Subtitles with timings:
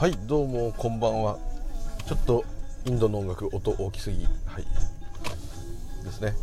[0.00, 1.36] はいどうもこんばんは。
[2.06, 2.42] ちょっと
[2.86, 4.24] インドの音楽音大きすぎ。
[4.46, 4.64] はい。
[6.02, 6.36] ですね、はい、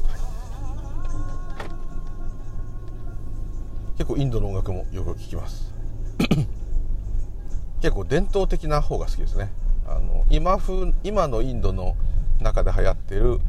[3.97, 5.73] 結構インドの音楽もよく聞きます。
[7.81, 9.49] 結構伝統的な方が好きですね。
[9.87, 11.95] あの今風今のインドの
[12.39, 13.39] 中で流行ってる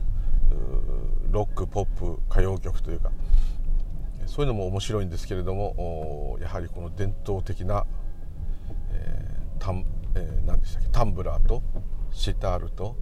[1.30, 3.10] ロックポップ歌謡曲というか
[4.24, 7.84] そういうのも面白いんですけれどもやはりこの伝統的な、
[10.98, 11.62] タンブラーと
[12.10, 12.96] シタールと、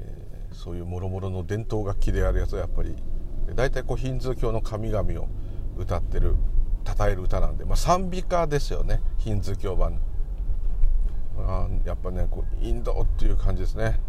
[0.00, 2.96] えー、そういうもろもろの伝統楽器であるやつはやっぱり
[3.54, 5.28] 大体こうヒンズー教の神々を
[5.76, 6.34] 歌ってる
[6.84, 10.00] 称える歌なんで、まあ、賛美歌ですよねヒンズー教版。
[11.38, 14.00] あやっぱねこうインドっていう感じですね。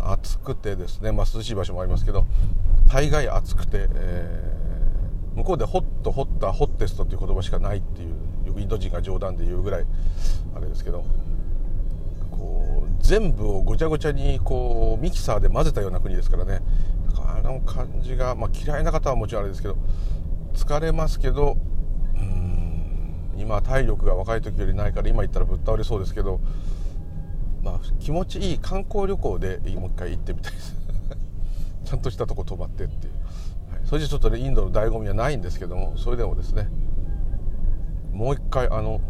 [0.00, 2.24] 暑くてですね、まあ、涼しい場所もありますけど
[2.88, 9.86] 大概暑くて、えー、向こうでホットホッタホッテストっていう言葉しかないっていうよくインド人が冗談で言うぐらい
[10.56, 11.04] あれですけど
[13.02, 16.62] 全部をごちゃごちゃにこうミキサーで混ぜたような国ですからね。
[17.16, 19.76] あの感じが、まあ、嫌いな方はもちろんあれですけど
[20.54, 21.56] 疲れますけど
[22.14, 26.40] うん今体力が若い時よりないから今言ったらぶっ倒れそうですけど
[27.62, 30.76] まあ、気持ちいい観光旅行でもう一回行ってみたいです。
[31.84, 33.12] ちゃんとしたとこ泊まってっていう、
[33.72, 36.68] はい、それじゃちょっとねインドの醍醐味はないんですけどもそれでもですね
[38.12, 39.00] もう一回あの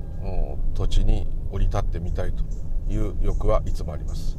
[0.75, 2.45] 土地に降り立ってみたいと。
[2.89, 4.39] いう欲はいつもあります。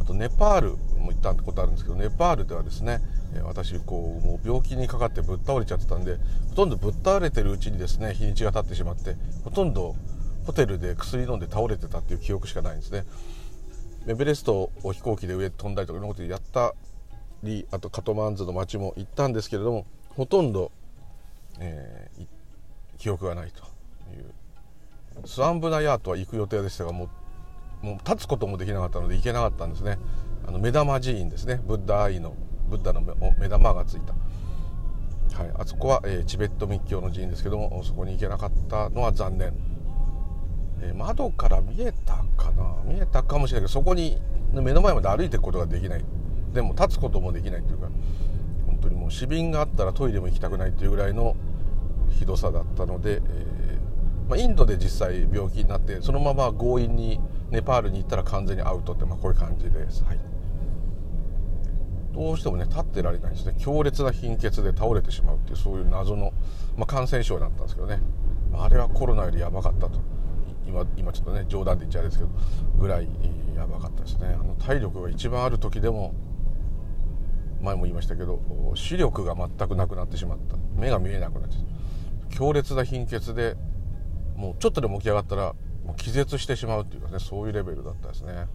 [0.00, 3.00] あとネパールも行ったことあるんですけどネパールではですね
[3.44, 6.16] 私こうもう病気にかかってぶっ倒れちゃってたんで
[6.50, 9.94] ほとんどぶっ倒れてるうちにですね日にちが経ってしまってほとんど
[10.46, 13.04] ホテルで薬飲んで倒れてたっていう記憶しかないんですね。
[14.06, 16.74] エベレストを飛行機で上飛んだりとかいろんなことやった
[17.42, 19.86] りあとカトマンズの街も行ったんですけれども
[20.16, 20.72] ほとんど、
[21.58, 22.26] えー、
[22.98, 23.62] 記憶がないと
[24.16, 24.32] いう。
[25.26, 27.08] スワンブナヤートは行く予定でしたがもう
[27.82, 29.98] もう立つこともできなかったので行けなかったんですね。
[30.46, 31.60] あの目玉寺院ですね。
[31.66, 32.34] ブッダアイの
[32.68, 33.02] ブッダの
[33.38, 34.12] 目玉がついた、
[35.42, 39.52] はい、あそこは、えー、チベット密教の寺院ですけどもそこに行けなかったのは残念。
[40.82, 42.76] え窓から見えたかな？
[42.84, 44.20] 見えたかもしれないけどそこに
[44.52, 46.04] 目の前まで歩いていくことができない。
[46.54, 47.88] でも立つこともできないというか
[48.66, 51.36] 本当にもう死瓶があったらトイレも行きたくないというぐらいの
[52.08, 53.20] ひどさだったので、えー、
[54.28, 60.18] まあ、インドで実際病気になってそのまま強引にネパールに行ったら完全にアウトって、まあ、こういう感じです、はい、
[62.12, 63.54] どうしてもね立ってられないんですね。
[63.58, 66.32] 強烈な貧血で倒れてしまうっていうそういう謎の、
[66.76, 68.00] まあ、感染症だったんですけどね。
[68.52, 70.00] あれはコロナよりやばかったと。
[70.66, 72.30] 今今ちょっとね冗談で言っちゃうんですけど
[72.78, 73.08] ぐらい
[73.56, 74.36] やばかったですね。
[74.40, 76.14] あの体力が一番ある時でも
[77.60, 78.40] 前も言いましたけど
[78.74, 80.56] 視力が全くなくなってしまった。
[80.76, 81.56] 目が見えなくなって
[82.30, 83.56] 強烈な貧血で
[84.36, 85.54] もうちょっとでも起き上がったら
[85.84, 88.46] もう気絶してしまうっていうかねそういうレベルだったですね、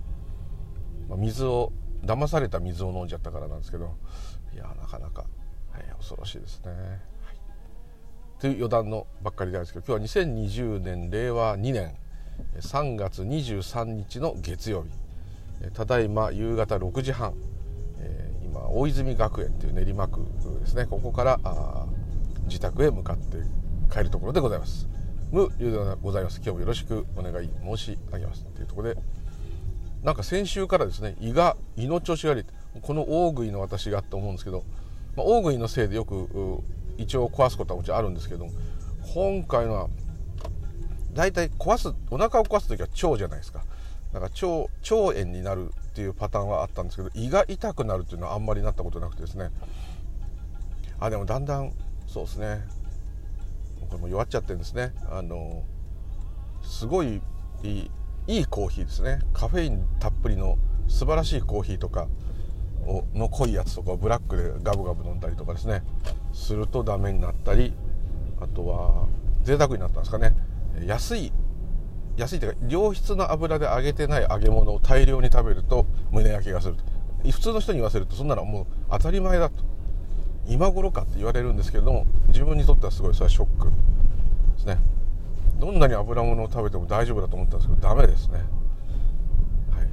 [1.09, 1.72] まあ、水を
[2.03, 3.96] 騙された水を飲んじゃったからなんですけど
[4.53, 5.25] いやなかなか、
[5.72, 7.02] はい、恐ろしいですね。
[8.40, 11.96] という余談のばっかりなんですけど今日は2020年令和2年
[12.59, 14.90] 3月23日の月曜日。
[15.74, 17.34] ただいま夕方6時半
[18.44, 20.22] 今大泉学園という練馬区
[20.59, 20.86] ですね。
[20.86, 21.40] ここから
[22.44, 23.38] 自宅へ向かって
[23.92, 24.88] 帰るところでございます。
[25.31, 26.38] 無流でございます。
[26.38, 28.46] 今日もよろしくお願い申し上げます。
[28.46, 29.02] というところで
[30.03, 32.46] なんか先週からですね胃が胃の調子が悪い
[32.81, 34.63] この大食いの私がと思うんですけど、
[35.16, 36.63] まあ、大食いのせいでよく
[36.97, 38.47] 胃腸を壊すことはもちろんあるんですけど
[39.13, 39.90] 今回のは
[41.13, 43.63] 大体壊すお腹を壊す時は腸じゃないですか。
[44.13, 49.50] だから腸腸炎になるっていうパターンはあったんですけど胃が痛くなるっていうのはあんまりなったことなくてですね。
[51.00, 51.74] あでもだんだん
[52.07, 52.63] そうですね。
[53.85, 54.93] これも弱っちゃってるんですね。
[55.09, 55.63] あの
[56.61, 57.21] すごい
[57.63, 57.91] いい
[58.27, 59.19] いいコーヒーですね。
[59.33, 62.07] カフェインたっぷりの素晴らしいコーヒーとか
[63.13, 65.83] の濃いやつとかをブラックでガブガブ飲んだりとかですね。
[66.33, 67.73] するとダメになったり
[68.39, 69.07] あとは
[69.43, 70.35] 贅沢になったんですかね。
[70.85, 71.31] 安い
[72.17, 76.83] 安いというか良質な油で揚げてない揚げ物を大量に食べると胸焼けがすると。
[77.31, 79.63] 普通の人に言わせるとそんなのはもう当たり前だと。
[80.47, 83.74] 今頃かって言われるんですけれども自分にとってはすごいそれはショックで
[84.59, 84.77] すね。
[85.59, 88.39] どんなに油物を食べても大丈夫だと思ったんですけどダメですね、
[89.71, 89.88] はい、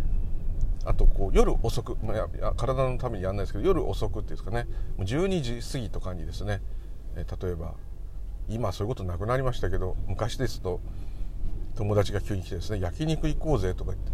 [0.85, 4.67] あとこう夜遅く、まあ、体のためにやらないですけど夜遅くっていうんですかね。
[4.97, 6.61] もう12時過ぎとかにですね、
[7.15, 7.75] え例えば
[8.49, 10.81] 今そういうことなくなりましたけど昔ですと
[11.77, 14.13] 友達が急に来てですね焼肉行こうぜとか言って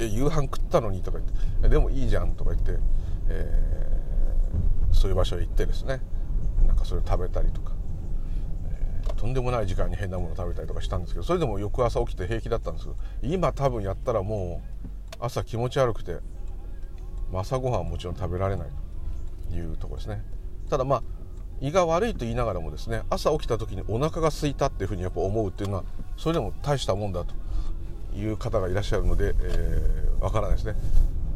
[0.00, 1.30] え夕飯食ったのにとか言っ
[1.62, 2.78] てでもいいじゃんとか言って、
[3.28, 6.00] えー、そういう場所へ行ってですね
[6.66, 7.72] なんかそれを食べたりとか、
[8.70, 16.18] えー、とんでもない時間に変なもの食べたりとかしたんですけどそれでも翌朝起きて平気だったんですけど今多分やったらもう朝気持ち悪くて
[17.32, 18.68] 朝ごはんはもちろん食べられない
[19.50, 20.22] というとこですね。
[20.68, 21.02] ただまあ
[21.60, 25.84] 胃が悪いと言いながらもですね朝起きた時にお腹が空いたっていうふうにやっぱ思うっていうのは
[26.16, 27.34] それでも大したもんだと
[28.16, 30.74] いう方がいらっしゃるので、えー、からないですね。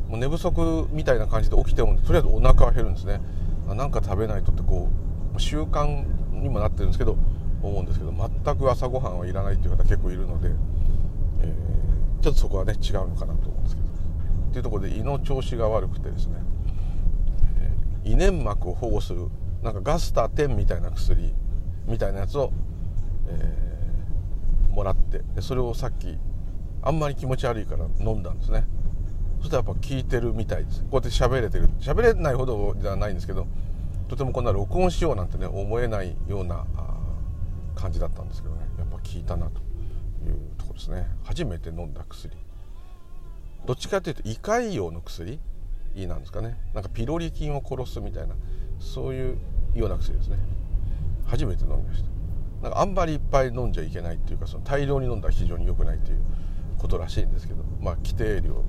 [0.08, 3.20] もう寝不足みたいな感じで起きてもとりあえずお腹は減るんですね。
[3.68, 4.90] なんか食べないとってこ
[5.34, 7.16] う習慣にもなってるんですけど
[7.62, 13.84] 思うんですけど全く朝ごはんはいらないっていう方結構いるので、えー、ちょっとそこはね違うのかなと思うんですけど。
[13.84, 16.36] っていうところで胃の調子が悪くてですね、
[18.04, 19.28] えー、胃粘膜を保護する
[19.64, 21.34] なんかガスタ10みたいな薬
[21.88, 22.52] みたいなやつを、
[23.26, 26.16] えー、もらってそれをさっき
[26.82, 28.64] あんまり気持ち悪いから飲んだんですね。
[29.44, 30.80] そしたらやっぱ聞いてるみたいです。
[30.84, 31.68] こうやって喋れてる。
[31.78, 33.46] 喋れないほどではないんですけど
[34.08, 36.64] とてもこんな録音しようなんてね思えないような
[37.74, 38.62] 感じだったんですけどね。
[38.78, 39.60] やっぱ効いたなと
[40.26, 41.06] いうとこですね。
[41.24, 42.34] 初めて飲んだ薬。
[43.66, 45.38] どっちかというと胃潰瘍の薬
[45.94, 46.58] なんですかね。
[46.72, 48.34] なんかピロリ菌を殺すみたいな
[48.80, 49.36] そういう
[49.74, 50.38] ような薬ですね。
[51.26, 52.08] 初めて飲みました。
[52.62, 56.20] なんかあんまりいっぱい飲んじゃいけないっていうかその大量に飲んだら非常に良くないという
[56.78, 58.64] ことらしいんですけどまあ規定量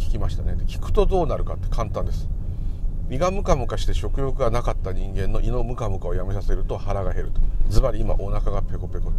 [0.00, 0.56] 聞きましたね。
[0.56, 2.28] で聞くとどうなるかって簡単です。
[3.10, 7.40] 胃がムカムカして食欲がなかった人間の胃のムカムカをやめさせると腹が減ると。
[7.70, 9.18] ズバリ今お腹がペコペコと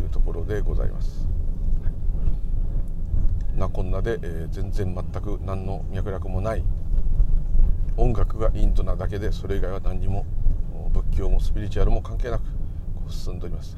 [0.00, 1.26] いうところでございます、
[1.82, 1.90] は
[3.56, 6.64] い、なこんなで、えー、全然全く何の脈絡もない
[7.96, 10.24] 音楽がインドなだけでそれ以外は何にも
[10.92, 12.44] 仏教もスピリチュアルも関係なく
[13.08, 13.76] 進んでおります。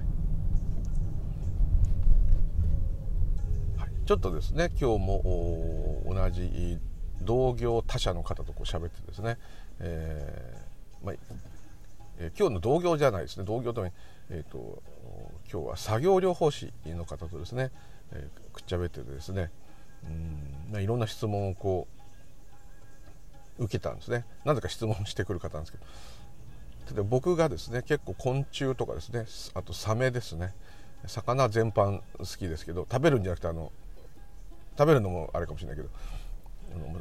[4.06, 6.79] ちょっとですね今日も同じ
[7.23, 9.39] 同業他社の方とこう喋ってですね、
[9.81, 11.15] えーまあ
[12.19, 13.45] えー、今日の同業じゃないですね。
[13.47, 13.91] 同業とも、
[14.29, 14.83] えーと、
[15.51, 17.71] 今日は作業療法士の方とですね、
[18.12, 19.51] えー、くっちゃべってですね
[20.05, 21.89] うん、まあ、いろんな質問をこ
[23.59, 24.27] う受けたんですね。
[24.45, 25.79] なぜか質問してくる方なんですけ
[26.93, 29.25] どで僕がですね結構昆虫とかですね
[29.55, 30.55] あとサメですね
[31.06, 33.73] 魚全般好きですけど食べるんじゃなくてあの
[34.76, 35.88] 食べるのもあれかもしれないけど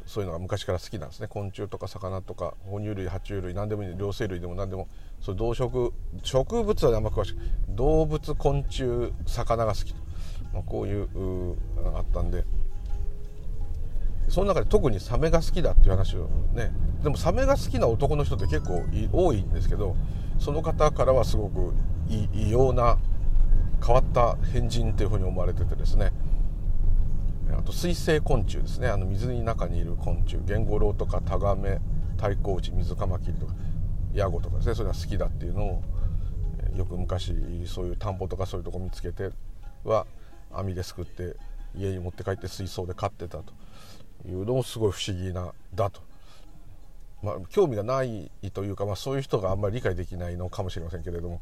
[0.06, 1.26] そういうのが昔から好きなんですね。
[1.26, 4.88] 昆虫とか魚とか哺乳類爬虫類何でもいい両生類でも何でも
[5.20, 5.92] そう動植
[6.22, 7.38] 植物はあんま詳しく
[7.70, 10.00] 動物昆虫魚が好きと、
[10.52, 12.44] まあ、こういうのがあったんで。
[14.28, 16.72] その中で特にサメが好きだっていう話をね。
[17.02, 18.82] でもサメが好きな男の人って結構
[19.12, 19.96] 多いんですけど
[20.38, 21.74] その方からはすごく
[22.32, 22.96] 異様な
[23.84, 26.12] 変わった変人っていうふうに思われててですね。
[27.52, 28.88] あと水生昆虫ですね。
[28.88, 30.38] あの水の中にいる昆虫。
[30.44, 31.80] ゲンゴロウとかタガメ
[32.16, 33.54] タイコウチ水カマキリとか
[34.12, 34.74] ヤゴとかですね。
[34.74, 35.82] そういうのは好きだっていうのを
[36.76, 37.34] よく昔
[37.66, 39.30] そういう田んぼとかそういうとこ見つけて
[39.84, 40.06] は
[40.52, 41.36] 網ですくって
[41.76, 43.52] 家に持って帰って水槽で飼ってたと
[44.26, 46.00] いうのもすごい不思議なだと。
[47.22, 51.40] まあ、興味がないというか、まあ、そういう人があんまり理解できないのかもしれませんけれども、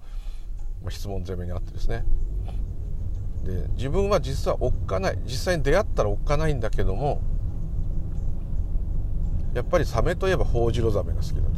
[0.81, 2.05] まあ、質問攻めにあってですね。
[3.45, 5.19] で自分は実はおっかない。
[5.25, 7.21] 実際に出会ったらおっかないんだけども
[9.55, 11.49] やっぱりサメといえばホウジロザメが好きだと。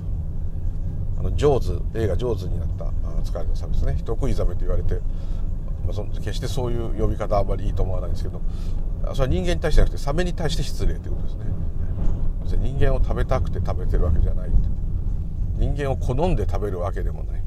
[1.18, 2.86] あのジョーズ映画「ジョーズ」になった
[3.22, 3.94] 使われたサメですね。
[3.96, 4.94] 人食いザメと言われて、
[5.84, 8.40] まあ、その決してそういう呼び方あんまりいいと思わないんですけど
[9.14, 11.44] それは人間に対してじゃなくてサメに対して失礼ということですね。
[12.62, 14.50] 人間を食べたくて食べてるわけじゃない。
[15.56, 17.43] 人間を好んで食べるわけでもない。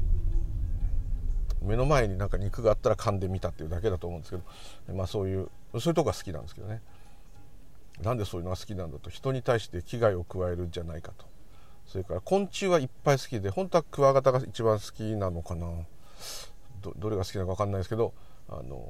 [1.68, 4.36] 目の前になんか肉があったら噛んでみたっていうだけだと思うんですけ
[4.88, 5.48] ど、まあ、そういう
[5.78, 6.80] そういうとこが好きなんですけどね。
[8.02, 11.26] なんでそういうのが好きなんだと人に対して危害を加えるんじゃないかと。
[11.86, 15.66] それから昆虫はいっぱい好きで本当はクワガタが一番好きなのかな。
[16.96, 18.14] どれが好きなのか分かんないですけど
[18.48, 18.82] あの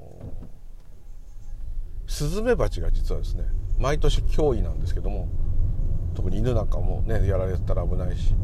[2.07, 3.45] スズメバチが実はですね
[3.79, 5.29] 毎年脅威なんですけども
[6.15, 8.35] 特に犬なんかもねやられたら危ないし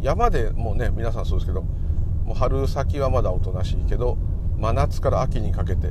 [0.00, 1.64] 山でもうね皆さんそうですけど
[2.30, 4.16] もう春先はまだおとなしいけど
[4.56, 5.88] 真夏から秋にかけて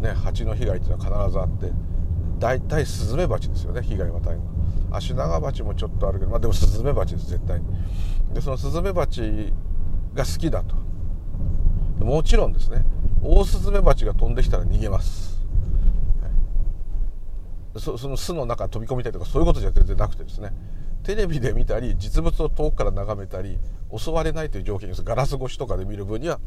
[0.00, 1.72] ね蜂の被害っていうのは必ずあって
[2.38, 4.40] 大体スズメバチですよね被害は大変
[4.90, 7.66] アシナガバチもちょっとあるけど、まあ、でもスズメバチです絶対に。
[8.32, 9.52] でそのスズメバチ
[10.14, 10.74] が好きだと。
[12.02, 12.84] もちろんですね。
[13.22, 15.44] オオスズメバチが飛んできたら逃げます、
[17.76, 20.52] そその巣の中飛び込みたいとかそういうことじゃ全然なくてですね。
[21.02, 23.58] テレビで見たり実物を遠くから眺めたり
[23.96, 25.02] 襲われないという条件です。
[25.02, 26.40] ガラス越しとかで見る分には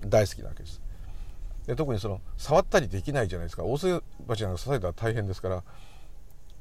[0.00, 0.80] 大好きなわけです。
[1.66, 3.64] で特にその触ったりできないじゃないですか。
[3.64, 5.62] オオスバチなんか刺されたら大変ですから。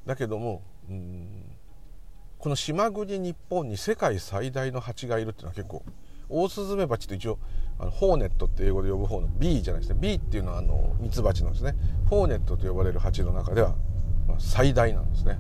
[0.06, 1.28] だけどもうん
[2.40, 5.84] この島国日本に世界最大の蜂がいるっていうのは結構
[6.30, 7.40] オオスズメバチって一応
[7.80, 10.00] あのホーネットって英語で呼ぶ方の B じゃないですね。
[10.00, 11.76] B っていうのはあのミツバチなんですね。
[12.10, 13.76] ホーネットと呼ばれる蜂の中では、
[14.28, 15.40] まあ、最大なんですね。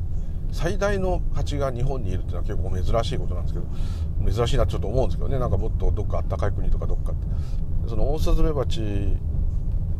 [0.51, 7.27] 最大の蜂が日本にいるっていうのは結構珍しいことなんですけど珍しいなちょっと思うんですけどねなんかもっとどっかあったかい国とかどっかって
[7.89, 8.81] そのオオスズメバチ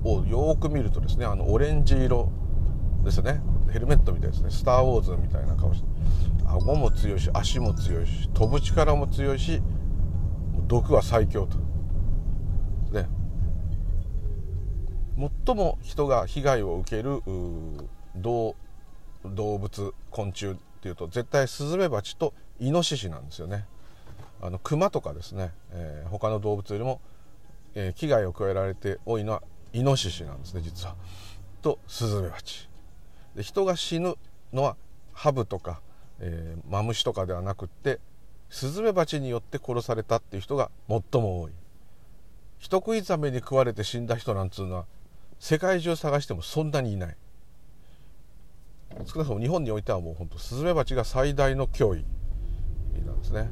[0.04, 2.30] をよく見るとですねあのオレンジ色
[3.04, 5.88] ですねヘルメットみたいですね「スター・ウォーズ」みたいな顔して
[6.46, 9.62] 顎も強いし足も強いし飛ぶ力も強いし
[10.68, 11.58] 毒は最強と。
[12.92, 13.08] ね。
[15.46, 17.22] 最も人が被害を受ける
[18.16, 18.56] 動
[19.26, 19.94] 動物。
[20.18, 23.66] 昆虫っていうと絶対スズメバチとイノシシなんですよね。
[24.42, 27.02] あのクマとかですね、えー、他の動物よりも、
[27.76, 29.44] えー、危害を加えられて多いのは
[29.74, 30.96] イノシシなんですね実は。
[31.62, 32.68] とスズメバチ。
[33.36, 34.16] で人が死ぬ
[34.54, 34.76] のは
[35.14, 35.82] ハブとか、
[36.20, 38.00] えー、マムシとかではなくって
[38.50, 41.52] スズメバチによって殺されたっていう人が最も多い。
[42.58, 44.86] 人食いザメに食われて死んだ人なんつうのは
[45.38, 47.18] 世界中探してもそんなにいない。
[49.06, 52.06] 少なくとも日本においてはもう本当スズメバチが最大の脅威
[53.06, 53.50] なんですね。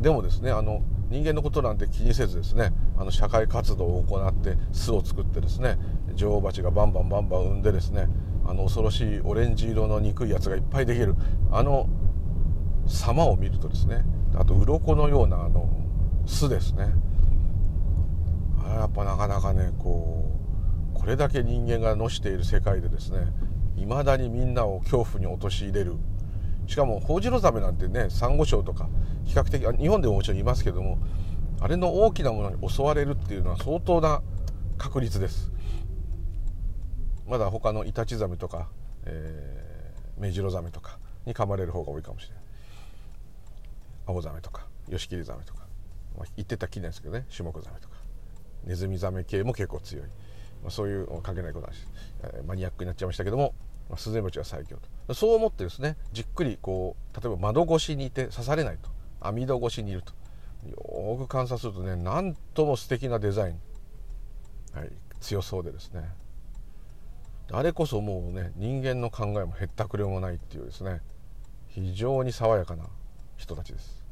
[0.00, 5.78] でもですねあの人間のことなんて気にせずですねあの社会活動を行って巣を作ってですね
[6.14, 8.08] 女王蜂がバンバンバンバン産んでですね
[8.46, 11.16] あの恐ろしいオレンジ色の憎いやつがいっぱいできる
[11.50, 11.86] あの
[12.86, 14.02] 様を見るとですね
[14.34, 15.68] あと鱗のようなあの
[16.26, 16.86] 巣ですね。
[18.64, 20.39] あやっぱなかなかねこう
[21.00, 23.32] これだけ人間がのしている世界でですね
[23.76, 25.96] いまだにみんなを恐怖に陥れる。
[26.66, 28.88] しかもホウジロザメなんてねサンゴ礁とか
[29.24, 30.98] 比較的日本でももちろんいますけども
[31.60, 34.22] あれの大きなものに襲われるっていうのは相当な
[34.78, 35.50] 確率です。
[37.26, 38.68] まだ他のイタチザメとか、
[39.06, 42.44] えー、メジロザメとかに噛まれる方が多いかもしれない。
[44.06, 45.60] アオザメとかヨシキリザメとか、
[46.16, 47.96] まあ、言ってたきなんですけどねシュモクザメとか。
[48.64, 50.04] ネズミザメ系も結構強い、
[50.62, 51.86] まあ、そういう関係ないことだし、
[52.22, 53.54] えー、マニアックになっちゃいましたけども
[53.90, 54.76] まあ、スズメバチは最強
[55.06, 55.14] と。
[55.14, 58.88] そう思ってですねじっくりこう例えば窓越しにいて刺されないと。
[59.20, 60.12] 網戸越しにいると。
[60.68, 66.08] よく観察するとねなんとも素敵なデザイン、はい、強そうでですね。
[67.50, 71.00] あれこそもうね人間の考えもへったくれもないっていうですね。
[71.66, 72.84] 非常に爽やかな
[73.36, 74.04] 人たちです。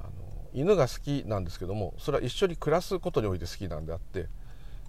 [0.00, 0.10] あの
[0.52, 4.28] 犬が好きなんですけどもそれは一緒に暮らすことにおいて好きなんであって、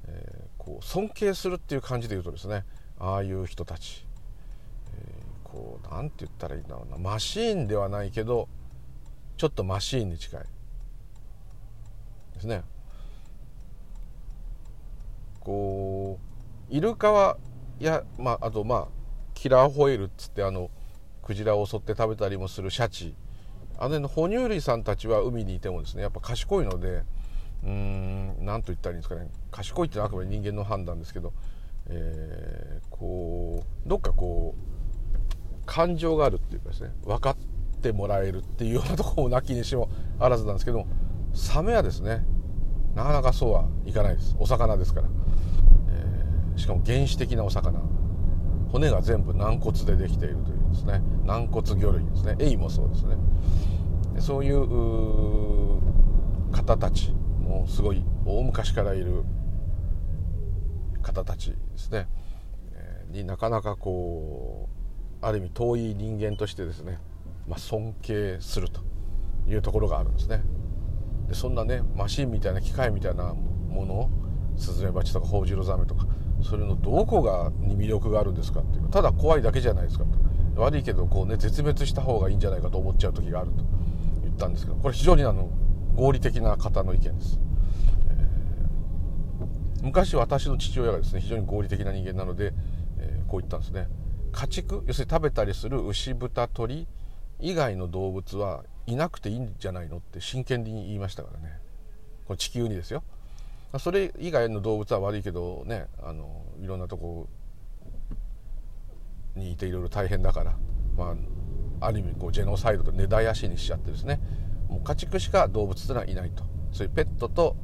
[0.07, 2.65] えー、こう尊敬するっていう感じで言うとですね
[2.99, 4.05] ああいう人たち、
[4.95, 8.47] えー、こう何て言ったらいいんだろうなマシーンではないけど
[9.37, 10.41] ちょっとマシーンに近い
[12.35, 12.63] ですね。
[15.39, 16.19] こ
[16.69, 17.37] うイルカは
[17.79, 18.87] いやまああとまあ
[19.33, 20.69] キラーホイールっつってあの
[21.21, 23.15] クジラを襲って食べたりもするシャチ
[23.77, 27.03] あの、哺乳類さんたちは海にいてもですねやっぱ賢いので
[27.63, 31.31] うーん何と言ったらいいんですかね賢いってのはあくまで人間の判断ですけど
[31.87, 37.35] えー、こうどっかこう感情があるっていうかですね分かっ
[37.81, 40.87] てもらえるっていうようなところもなきにしもあらずなんですけども
[41.33, 42.25] サメはですね
[42.95, 44.35] なかなかそうはいかないです。
[44.39, 45.07] お魚ですから、
[45.89, 47.79] えー、しかも原始的なお魚。
[48.71, 51.01] 骨が全部軟骨でできているというですね。
[51.23, 52.35] 軟骨魚類ですね。
[52.39, 53.15] エイもそうですね。
[54.19, 55.79] そういう
[56.51, 59.23] 方たちもすごい大昔からいる
[61.03, 62.07] 方たちですね、
[62.73, 64.69] えになかなかこ
[65.21, 66.97] うある意味遠い人間としてですね、
[67.47, 68.81] まあ、尊敬すると
[69.47, 70.43] いうところがあるんですね。
[71.27, 74.09] でそんなねマシンみたいな機械みたいなものを
[74.57, 76.07] スズメバチとかホウジロザメとか
[76.41, 80.11] それのどこがに魅力があるんですかっていうただ怖いだけじゃないですかと。
[80.55, 83.63] 悪いけどこうね絶滅した方がいいんじゃないかと思っちゃう時があると
[84.23, 85.49] 言ったんですけどこれ非常にあの
[85.95, 87.39] 合理的な方の意見です。
[89.83, 92.53] 昔私の父親がですね非常に合理的な人間なので、
[92.99, 93.87] えー、こう言ったんですね。
[94.31, 96.87] 家畜要するに食べたりする牛豚鳥
[97.39, 101.59] 以外の動物はいなくていいんじゃないのって真剣に言いましたからね。
[102.25, 103.03] この地球にですよ。
[103.77, 107.27] それ以外の動物は悪いけどねあのいろんなとこ
[109.35, 110.55] にいていろいろ大変だから、
[110.95, 111.15] ま
[111.81, 114.21] あ、ある意味こうジェノサイドと根絶やしにしちゃってですね。
[114.69, 116.43] もう家畜しか動物というのはいないと。
[116.71, 117.57] そういうペットと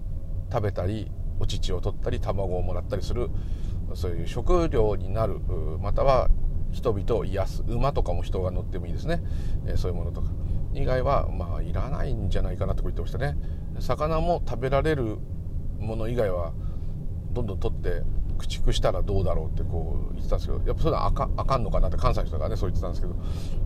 [0.52, 3.29] 食べたりお乳を取ったり卵をもらったりする
[3.93, 5.39] そういう食料になる
[5.81, 6.29] または
[6.72, 9.24] 人々を癒す馬とかも人が乗ってもいいですね、
[9.65, 10.29] えそういうものとか。
[10.74, 13.36] 以外はまあいらないんじゃないかなと言ってましたね。
[13.79, 15.17] 魚も食べられる
[15.79, 16.53] もの以外は
[17.31, 18.03] どんどん取って
[18.38, 23.13] 駆逐したらどうだろうってこう言ってたんですけどやっぱそれはあかあかんのかなって関西の人がねそう言ってたんですけど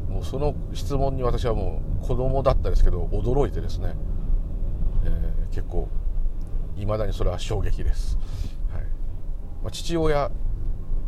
[0.09, 3.95] もうその質問に私はもう子供だったですけど驚いてですね、
[5.05, 5.89] えー、結構
[6.75, 8.17] いまだにそれは衝撃です、
[8.71, 8.81] はい。
[9.61, 10.31] まあ、父親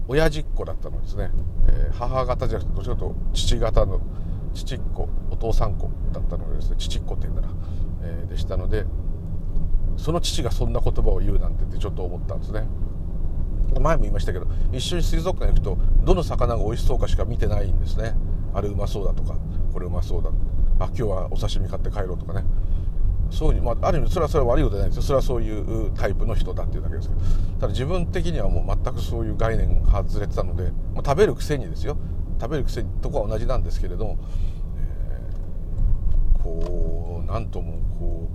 [0.07, 1.31] 親父っ子だったのですね、
[1.67, 4.00] えー、母方じゃなくてどちらかというと父方の
[4.53, 6.75] 父っ子お父さん子だったのでですね。
[6.77, 7.53] 父っ子って言うんだな、
[8.03, 8.86] えー、でしたので
[9.98, 12.67] その父がそんな言葉を言うなんてってちょっと思ったんですね。
[13.79, 18.13] 前も言いましたけど一緒に水族館行くとどの魚が美味しそうかしか見てないんですね。
[18.53, 19.36] あれうまそうだとか
[19.74, 20.29] これうまそうだ。
[20.79, 22.45] あ今日はお刺身買って帰ろうとかね。
[23.32, 25.03] そういう、まあ、ある意味それはそれは悪いことじゃないですよ。
[25.03, 27.22] それはそういうタイプの人だっていうだけですけど。
[27.60, 31.98] ただ自分的にはもう全くそういう概念が外れてたので、まあ、食べるくせにですよ。
[32.39, 34.17] 食べるくせにとこは同じなんですけれども、
[34.77, 38.29] えー、こうなんともこ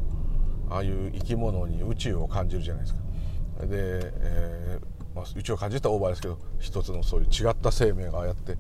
[0.71, 3.01] うああいう生き物に宇宙を感じるじゃないですか。
[3.67, 8.57] で、えーまあ、宇宙を感じたオーバーですけど一つのそういう違った生命がああやって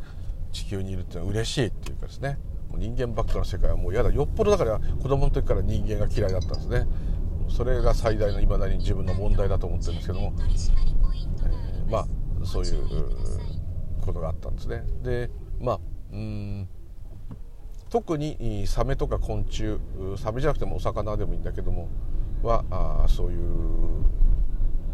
[0.52, 2.38] 地球にいるっていうのは嬉しいっていうかですね。
[2.78, 4.10] 人間ばっかの世界はもう嫌だ。
[4.10, 6.86] よっぽどだから子供の時から人間が嫌いだったんですね。
[7.48, 12.06] それが最大のいまだに自分の問題だと思ってるんですけども、えー、まあ
[12.44, 12.86] そういう
[14.00, 14.84] ことがあったんですね。
[15.02, 15.80] でまあ
[16.12, 16.68] うん
[17.90, 19.78] 特にサメとか昆虫
[20.16, 21.88] サメじゃなくてもお魚でもいいんだけども
[22.42, 24.04] はあそういう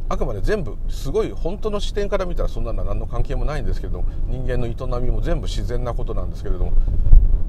[0.09, 6.73] あくまで全部すごい本当の視点から見たらそんなのは何の関係もないんですけど人間の営みも全部自然なことなんですけれども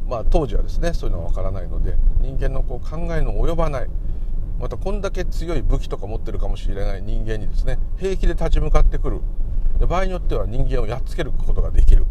[0.08, 3.88] まあ、当時はですねそういうのは分からないので人間のこう考えの及ばない
[4.60, 9.22] またこんだけ強い武器とか持ってるかもしれない人間にですね平気で立ち向かってくる。
[9.80, 12.06] で場合によっては人間をやっつけることができる。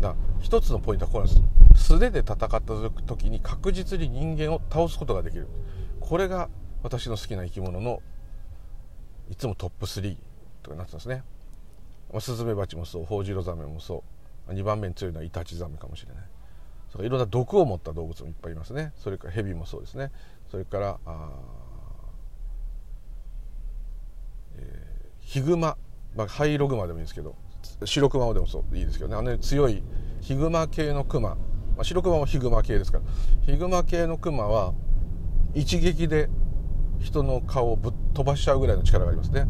[0.00, 1.86] だ一つのポイントはこれなんです。
[1.88, 5.46] 素手で戦った時に確実に人間を倒すことができる。
[6.00, 6.48] これが
[6.82, 8.02] 私の好きな生き物の
[9.30, 10.16] いつもトップ3
[10.64, 11.22] とかなってますね。
[12.18, 14.02] スズメバチもそうホウジロザメもそ
[14.48, 14.52] う。
[14.52, 16.24] 2番目に強いのはイタチザメかもしれない。
[16.96, 18.92] そいろんな毒を持った動物もいっぱいいますね。
[18.96, 20.12] それからヘビもそうですね。
[20.50, 21.30] それからあ、
[24.56, 25.76] えー、ヒグマ、
[26.14, 27.34] まあ、ハイログマでもいいんですけど
[27.84, 29.16] 白クマでもそういいですけどね。
[29.16, 29.82] あの強い
[30.20, 31.36] ヒグマ系のクマ、ま
[31.80, 33.04] あ、白クマもヒグマ系ですから。
[33.44, 34.72] ヒグマ系のクマは
[35.54, 36.28] 一撃で
[37.00, 39.46] 人の顔をぶっ飛ばしちゃうぐらいの力がありますね。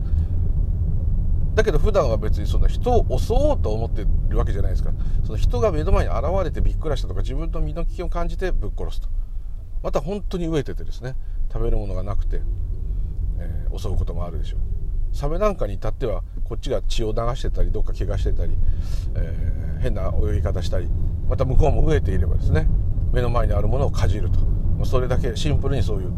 [1.55, 4.93] だけど普段は別にその人を襲おうと思ってるわけじゃないですか。
[5.25, 9.09] その人が目の前に現れてびっくらしたとか自分の身の危険を感じてぶっ殺すと。
[9.83, 11.15] また本当に飢えててですね。
[11.53, 12.41] 食べるものがなくて、
[13.39, 14.61] えー、襲うこともあるでしょう。
[15.17, 18.57] サメなんかに至ってはこっちが血を流してたりどっか怪我してたり、
[19.15, 20.89] えー、変な泳ぎ方したり
[21.29, 22.67] また向こうも飢えていればですね
[23.13, 24.54] 目の前にあるものをかじると。
[24.85, 26.13] それだけシンプルにそういう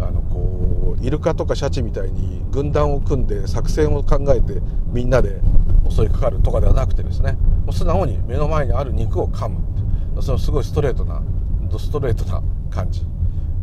[0.00, 5.40] あのこうイルカとかシャチみたいに軍団を組んで作戦を考えてみんなで
[5.88, 7.32] 襲いかかるとかではなくてですね。
[7.64, 10.22] もう素直に目の前にある肉を噛む。
[10.22, 11.22] そのすごいストレートな
[11.70, 13.04] ドストレートな感じ。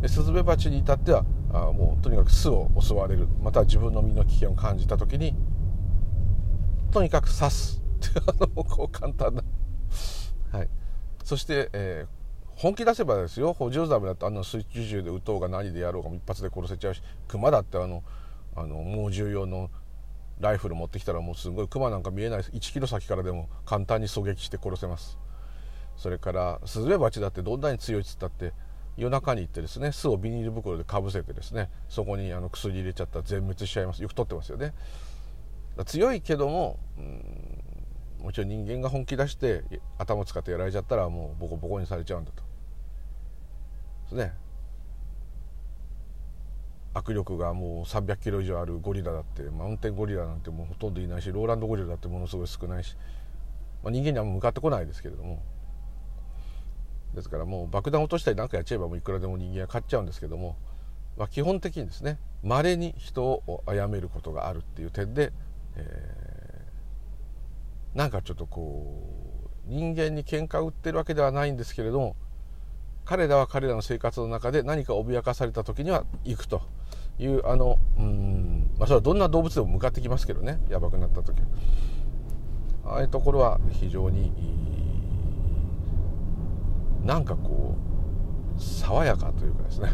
[0.00, 3.28] でスズメバチに至ってはあもうとにかく巣を襲われる。
[3.42, 5.34] または自分の身の危険を感じた時に
[6.90, 9.42] とにかく刺すっていうあのこう簡単な。
[10.50, 10.68] はい。
[11.24, 12.21] そして、えー
[12.56, 18.02] 本気出せばですよ補充ザメだってあの水中銃で撃とうが何でやろうが一発で殺せちゃうし熊だってあの
[18.54, 19.70] あの猛獣用の
[20.40, 25.18] ライフル持ってきたらもうすごい熊なんか見えない1キロ先からでも簡単に狙撃して殺せます。
[25.96, 28.52] それからスズメバチだってどんなに強いっつったって
[28.96, 34.02] 夜中に行ってですね巣をビニール袋でかぶせてですねそこにあの薬入れちゃったら全滅しちゃいます。
[34.02, 34.74] よく取ってますよね。
[35.86, 36.78] 強いけども
[38.22, 39.64] もちろん人間が本気出して
[39.98, 42.42] 頭使ってやられちゃったらもうボコボコにされちゃうんだと。
[44.04, 44.32] ですね。
[46.94, 52.96] 握力がもう300キロ以上あるゴリラだってマウンテンゴリラなんてもうほとんどいないしローランドゴリラだってものすごい少ないし、
[53.82, 55.42] まあ、人間には向かってこないですけれども。
[57.14, 60.56] ですからもう爆弾落としたりなんかやっちゃえばもういくらでも人間は勝っちゃうんですけども、
[61.18, 65.32] まあ、基本的にですねまれに人を殺めることがあるっていう点で、
[65.76, 66.31] えー、
[67.94, 72.16] なんかちょっとこう人間に喧嘩売ってるわけではないんですけれども
[73.04, 76.62] 彼らは彼らの生活の中で何か脅かされた時には行くと
[77.18, 81.42] いうあのうん、まあ、それはどんな動物でも向かってきますけどねやばくなった時
[82.84, 84.32] ああいうところは非常に
[87.04, 87.92] なんかこう
[88.60, 89.90] 爽やかというかですね。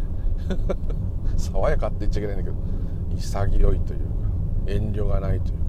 [1.36, 2.56] 爽やかって言っちゃいけないんだけど
[3.16, 4.04] 潔いというか
[4.66, 5.67] 遠慮がないというか。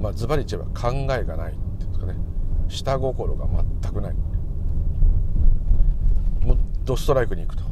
[0.00, 2.14] まあズバリ言えば考えがないっていうかね。
[2.68, 3.46] 下心が
[3.82, 4.14] 全くない。
[6.44, 7.64] もうドストライクに行くと。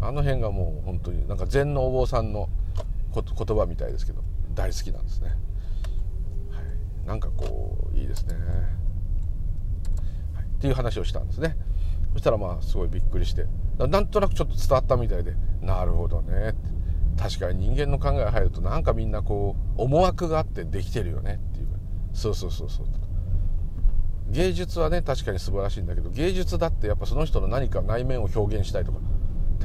[0.00, 2.48] あの辺がもう本当になんか禅のお坊さんの
[3.12, 4.22] 言葉みたいですけど
[4.54, 5.30] 大好きなんですね、
[6.50, 6.60] は
[7.04, 8.40] い、なんかこういいですね、は
[10.40, 11.56] い、っていう話をしたんですね。
[12.12, 16.78] そしたらまあすごいびっくりしてなんとなくちょっと伝わったみたいでなるほどねって。
[17.20, 21.40] 確かに人間の考えが入るとなんかみんなこう思惑があってできてるよね。
[22.18, 22.86] そうそうそうそう。
[24.30, 28.98] 芸術はね確かに素晴らしいんだけど芸術だってやっぱその人の何か内面を表現したいとか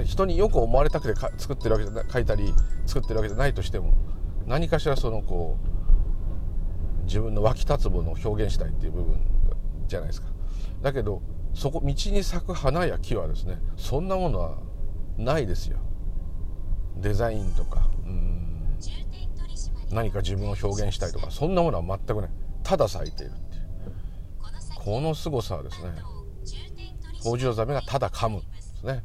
[0.05, 2.53] 人によく思われたくて作ってるわけじゃない書いたり
[2.85, 3.93] 作ってるわけじゃないとしても
[4.45, 5.57] 何かしらそのこ
[7.01, 9.19] う自分の湧き立つものを表現したいっていう部分
[9.87, 10.29] じゃないですか。
[10.81, 11.21] だけど
[11.53, 14.57] そこ道に咲く花や木はですねそんなものは
[15.17, 15.77] ないですよ。
[16.97, 18.77] デザインとかうん
[19.91, 22.31] 何か自分を表現したいとかそんなものは全くない
[22.63, 23.63] ただ咲いているっていう。
[24.75, 25.93] この凄さはですね
[27.21, 29.03] ホウジロザメがただ噛むですね。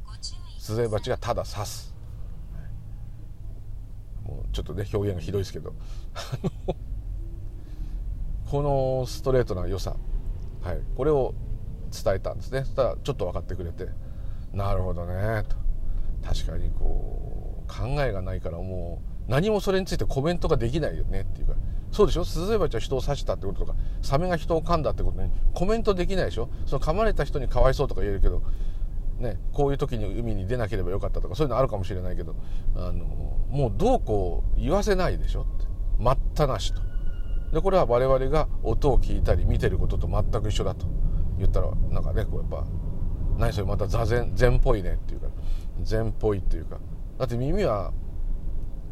[0.58, 1.94] スズメバチがただ刺す。
[4.24, 5.72] もうちょっとね表現がひどいですけど。
[8.50, 9.94] このストレートな良さ、
[10.62, 11.34] はい、これを
[11.92, 12.64] 伝えたんですね。
[12.64, 13.88] そしたらちょっと分かってくれて。
[14.52, 15.44] なるほどね。
[15.48, 15.56] と。
[16.26, 21.47] 確かにこう考えがないからもう何もそれについてコメントができないよねっていう。
[21.90, 22.24] そうでしょ？
[22.24, 26.48] スズメバチは人を刺したってこととかサメが人を噛んだってことにコメントできないでしょ？
[26.66, 28.42] その噛まれた人にかわいそうとか言えるけど、
[29.18, 32.36] ね、こういう時に海に出なければよかったとかそういうのあるかもしれないけど
[32.76, 33.04] あの
[33.48, 35.42] もうどうこう言わせないでしょ？
[35.42, 35.66] って
[35.98, 36.80] 待ったなしと。
[37.52, 40.86] でこれは我々が音を聞いたり見てることと全く一緒だと。
[41.38, 42.66] 言ったらなんかねこうやっぱ
[43.38, 45.28] 何それまた座禅禅っぽいねっていうか
[45.80, 46.78] 禅っぽいっていうか。
[47.16, 47.92] だって耳は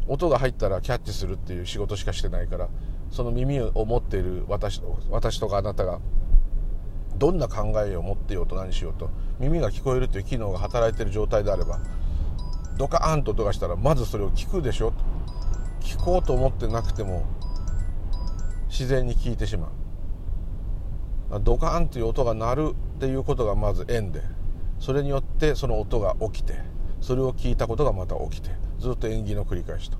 [0.08, 2.68] 音が入ったらキャッチするっていう仕事しかしてないから
[3.10, 6.00] その耳を持っている私私とかあなたが
[7.16, 11.80] どんな考えを持ってようと何しようと耳が聞こえるっていう機能が働いてる状態であれば
[12.76, 14.92] ドカーンと音がしたらまずそれを聞くでしょ
[15.80, 17.24] 聞こうと思ってなくても
[18.68, 19.70] 自然に聞いてしまう。
[21.40, 24.22] ドカーンという音が鳴るっていうことがまず縁で
[24.78, 26.54] それによってその音が起きて
[27.00, 29.98] それを聞いたことがまた起きてずっと縁起の繰り返しと。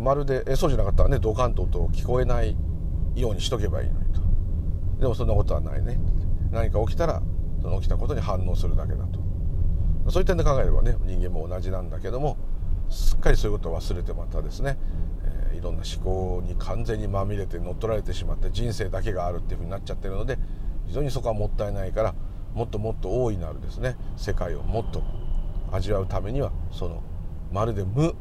[0.00, 1.04] まるでえそうじゃなかった。
[1.04, 2.56] らねドカンと音を聞こえない
[3.14, 4.20] ようにしとけばいいのにと。
[5.00, 5.98] でもそんなことはないね。
[6.50, 7.22] 何か起きたら
[7.62, 9.28] その起きたことに反応するだけだと。
[10.10, 12.36] そういう点で考えればね人間も同じなんだけども
[12.88, 14.78] すっかりそういうことを忘れてまたですね、
[15.50, 20.38] えー、いろんな思考に完全にまみれて乗っ取られてしまって人生だけがあるっていうふうになっちゃってるので
[20.86, 22.14] 非常にそこはもったいないから
[22.54, 25.02] もっともっと大いなるですね世界をもっと
[25.72, 27.02] 味わうためにはその
[27.52, 28.14] まるで無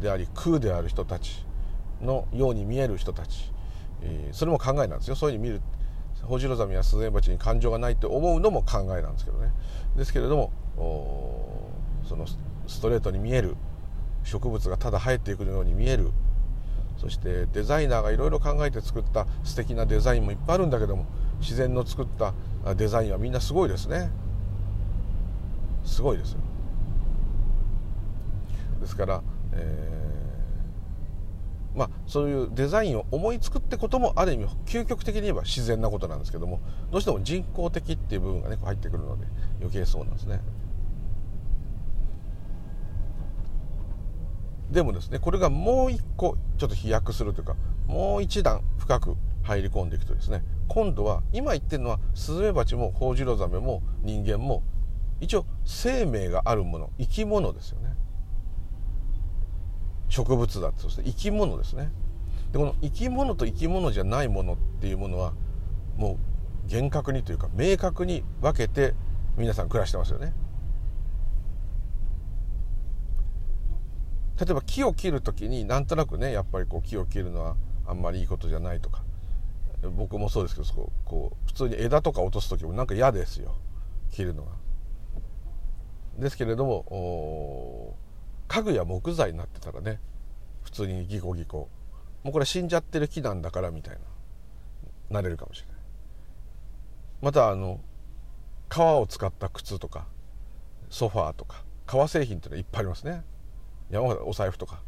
[0.00, 1.44] であり空である人たち
[2.00, 3.52] のように見える人たち、
[4.02, 5.16] えー、それも考えなんですよ。
[5.16, 5.62] そういうふうに見る
[6.22, 9.52] ホジロザメやスズメバチに感情がないって思うのも考えなんですけどね。
[9.96, 10.52] ですけれども
[12.08, 12.26] その
[12.66, 13.56] ストレートに見える
[14.24, 16.10] 植物がただ生えていくように見える。
[16.96, 21.06] そしてデザイナーがいろいろ考えて作った素敵なデザインもいっぱいあるんだけども
[21.40, 22.34] 自然の作った
[22.74, 24.10] デザインはみんなすごいですね。
[25.82, 26.40] すごいですよ。
[28.80, 39.26] ですから、えー、まあそういうデザインを思いつくってこともある意味究極的に言えば自然なことなんですけどもどうしても人工的っていう部分がね入ってくるので
[39.60, 40.40] 余計そうなんですね。
[44.70, 54.62] でもですねこれがもう一個ちょっと飛躍するというかもう一段深く入り込んでいくとですね今度は今言ってるのはスズメバチもホウジロザメも人間も
[55.20, 57.94] 一応生命があるもの生き物ですよね
[60.10, 61.90] 植物だってそして生き物ですね。
[62.52, 65.32] でこの生き物と生き物じゃないものっていうものは
[65.96, 66.18] も
[66.66, 68.94] う厳格にというか明確に分けて
[69.38, 70.34] 皆さん暮らしてますよね。
[74.38, 79.02] 例えば木を切る時になんとなくねやっぱりこう木を切るのはあんまりいいことじゃないとか。
[79.96, 83.54] 僕もそうですけどこうこう普通に枝とか落とす時もなんか嫌ですよ。
[84.10, 84.52] 切るのが。
[86.18, 87.96] ですけれども
[88.50, 90.00] 家具や木材になってたらね
[90.64, 91.68] 普通にギコギコ。
[92.24, 94.00] もうこれ死んじゃってる木なんだからみたいな。
[95.08, 95.76] なれるかもしれない。
[97.22, 97.80] またあの
[98.68, 100.06] 革を使った靴とか
[100.88, 103.22] ソファーとか革製品っていうのはいっぱいありますね。
[103.88, 104.82] 山ほどお財布とか。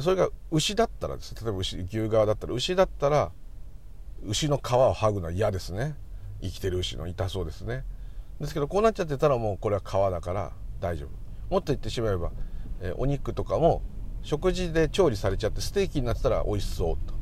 [0.00, 3.32] それが牛だったらです例えば牛牛側だったら牛だったら
[4.26, 5.96] 牛の皮を剥ぐのは嫌ですね。
[6.40, 7.84] 生きてる牛の痛そうですね。
[8.40, 11.23] ですけどこうなっちゃってたらもうこれは皮だから大丈夫。
[11.54, 12.32] もっと言ってしまえば、
[12.80, 13.80] えー、お肉とかも
[14.22, 17.14] 食事で調理されちゃってステーキになってたら美味しそうと。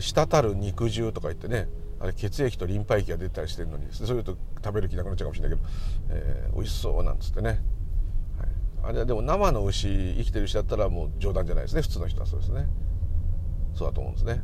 [0.00, 1.68] 滴る肉汁とか言ってね
[2.00, 5.68] あれ血液とリンパ液が出たりしてるのにそういうと食べる気なくなっちゃうかもしれないけど、
[6.08, 7.58] えー、美味しそうなんつってね、はい、
[8.84, 11.82] あれはでも生の牛生きてる牛だったらもう冗談じゃないですね。
[11.82, 12.68] 普通の人はそうですね。
[13.74, 14.40] そうだと思うんですね。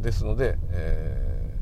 [0.00, 1.58] ですので、え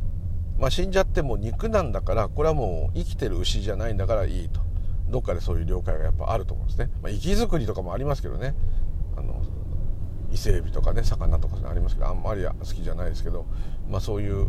[0.57, 4.68] ー、まあ、死んじゃっても肉なんだからこれはもう生きてる牛じゃないんだからいいと。
[5.11, 8.55] どっかでそういう了解がやっぱあると思うんですね、まあ、息作りとかもありますけどね。
[9.17, 9.43] あの
[10.31, 13.47] 伊勢海老とかね魚とかありますけどあんまり好きじゃないですけど、
[13.89, 14.47] まあ、そういう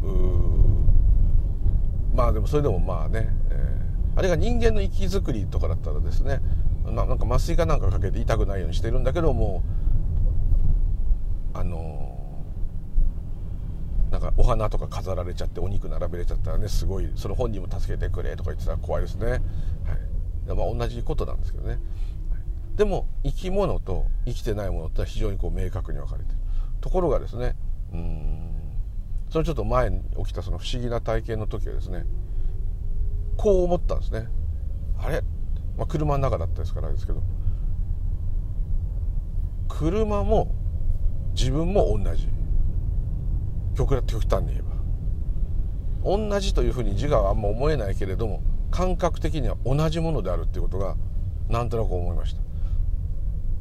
[2.13, 6.41] まあでもそれでもまあね、えー、あれが人間の息作りとかだったらですね、
[6.83, 9.63] まあ、なんか麻酔かなんかかけて痛くないようにしてるんだけども
[11.53, 12.09] あの
[14.11, 19.41] なんかお花とか飾られちゃってお肉並べれちゃったらねすごいその本人も助けてくれとか言ってたら怖いですね、
[20.55, 21.79] まあ、同じことなんですけどね、
[22.75, 26.38] でも生き物と生きてないものって非常にこう明確に分かれてる。
[26.81, 27.55] ところがですね
[27.91, 28.49] うん
[29.29, 32.05] そのちょっと前に起きたその不思議な体験の時はですね
[33.38, 34.27] こう思ったんですね。
[34.97, 35.21] あれ、
[35.77, 37.21] まあ、車の中だったですからですけど。
[39.69, 40.53] 車も
[41.33, 42.27] 自分も同じ。
[43.75, 44.69] 極極端に言えば。
[46.17, 50.95] 同じというふうに自我はあんま思えないけれども感覚的には同じものであるっていうことが
[51.49, 52.41] なんとなく思いました。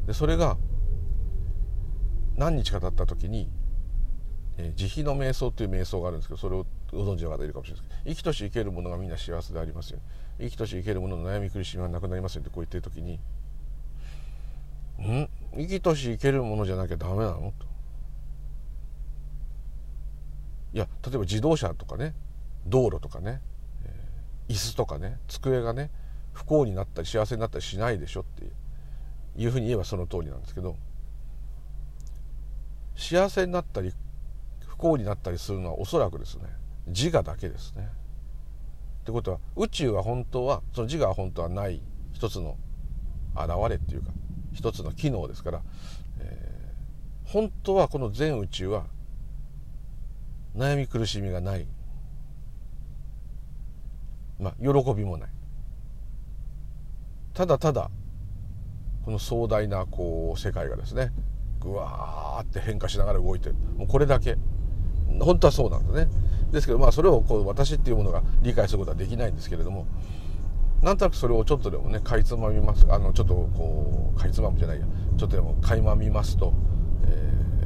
[0.06, 0.56] でそれが
[2.36, 3.50] 何日か経った時に、
[4.56, 10.02] え、慈悲の瞑想という瞑想があるんですけどそれをご存知の方いるかもしれないですけど生きとし生けるものがみんな幸せでありますよ、ね、
[10.40, 13.18] 生きとし生けるものの悩み苦しみはなくなりますよってこう言ってる時に
[15.02, 15.28] 「ん？
[15.56, 17.66] 生きとし生けるものじゃなきゃダメなの?」と。
[20.74, 22.14] いや例えば自動車とかね
[22.66, 23.40] 道路とかね、
[24.48, 25.90] 椅子とかね机がね
[26.32, 28.44] 不幸になったり幸せになったりしないでしょって
[29.40, 30.76] いうふうに言えばその通りなんですけど
[32.96, 33.92] 幸せになったり
[34.66, 36.44] 不幸になったりするのはおそらくですね
[36.86, 37.88] 自我だけですね。
[39.02, 41.80] ってことは宇宙は本当はその自我は本当はない
[42.12, 42.56] 一つの
[43.34, 44.10] 現れっていうか
[44.52, 45.62] 一つの機能ですから、
[46.20, 48.86] えー、本当はこの全宇宙は
[50.56, 51.66] 悩み苦しみがない
[54.38, 55.30] まあ喜びもない。
[57.34, 57.90] ただただ
[59.04, 61.12] この壮大なこう世界がですね
[61.60, 63.54] ぐわーって変化しながら動いてる。
[63.76, 64.36] もうこれだけ。
[65.20, 66.08] 本当はそうなんでね。
[66.52, 69.86] ですけどまあそれをこう私っていうものが理解することはできないんですけれども
[70.82, 74.86] なんとなくそれをちょっとでもねかいつまみますあのちょっとこうかいつまむじゃないや。
[75.18, 76.52] ちょっとでも垣間見ますと、
[77.06, 77.58] えー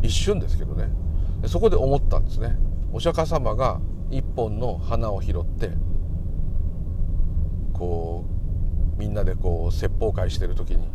[0.00, 0.88] 一瞬ですけどね。
[1.46, 2.56] そこで思ったんですね。
[2.92, 5.70] お釈迦様が一本の花を拾って
[7.72, 8.24] こ
[8.96, 10.88] うみんなでこう説法会してる時に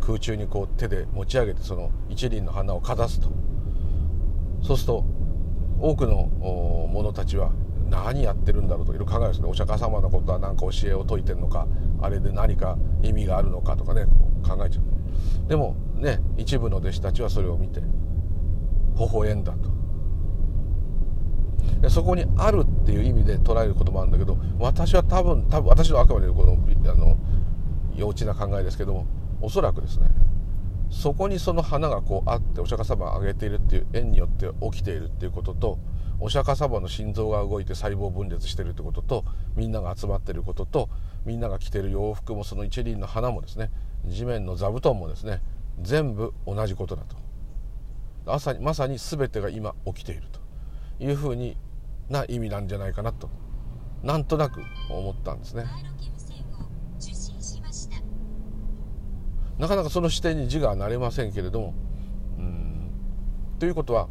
[0.00, 3.30] 空中にこう手で持ち上げてその一輪の花をかざすと。
[4.62, 5.04] そうすると
[5.80, 6.26] 多くの
[6.92, 7.52] 者たちは
[7.88, 9.48] 何やってるんだろうといろいろ考えるんですね。
[9.48, 11.66] お釈迦様のことは何か教えを説いてるのか
[12.00, 14.04] あれで何か意味があるのかとかね
[14.46, 15.48] 考えちゃう。
[15.48, 19.69] でもね一部の弟子たちはそれを見て微笑んだと。
[21.88, 27.16] そこにあるっていう意味で捉えることもあるんだけど私は多分多分私のあくまでこのあの
[27.96, 29.06] 幼稚な考えですけども
[29.40, 30.08] おそらくですね
[30.90, 35.78] そこにその花がこうあってお釈迦様があげているっていう縁によって起きているっていうことと
[36.18, 39.24] お釈迦様の心臓が動いて細胞分裂してるってことと
[39.56, 40.90] みんなが集まってることと
[41.24, 43.70] みんなが着てる洋服もその一輪の花もですね
[44.06, 45.40] 地面の座布団もですね
[45.80, 47.16] 全部同じことだと。
[48.26, 50.40] 朝まさに全てが今起きていると
[51.02, 51.56] いうふうに
[52.10, 53.30] な意味なんじゃないかなと。
[54.02, 55.64] なんとなく思ったんですね。
[59.58, 61.74] なかなかその視点に字がなれませんけれども。
[62.38, 62.90] うん。
[63.58, 64.08] ということは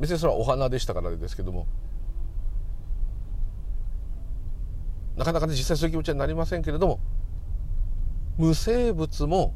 [0.00, 1.66] 別にそれはお花でしたからですけども。
[5.16, 7.00] なかなかね実際そういう気持ちになりませんけれども。
[8.38, 9.54] 無生物も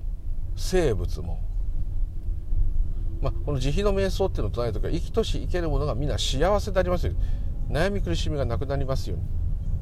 [0.56, 1.40] 生物も。
[3.22, 7.12] まあ、この慈悲の瞑想っていうのを唱える時は生きとし生けるものがみんな幸せでありますよ。
[7.70, 9.24] 悩み苦しみがなくなりますように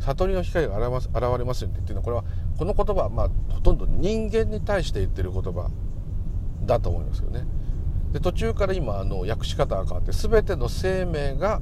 [0.00, 2.24] 悟りの光が現れますようにっていうのはこれは
[2.56, 5.70] この言葉はまあほとんど人間に対して言ってる言葉
[6.64, 7.46] だと思いますよね。
[8.12, 11.60] で途中から今あの訳し方が変わって全ての生命が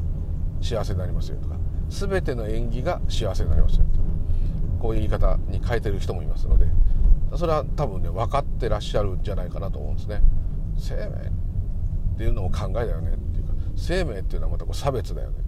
[0.61, 1.57] 幸せになりますよとか
[1.89, 4.01] 全ての縁起が幸せになりますよと
[4.81, 6.67] こういう言い方に変えてる人もいますので
[7.37, 10.23] それは多分ね分かってらっしゃるんじゃないかなと思うんですね。
[10.79, 11.09] 生命っ
[12.19, 15.46] ていうのも考えだよねっていうか生命っていうのはまたこう差別だよね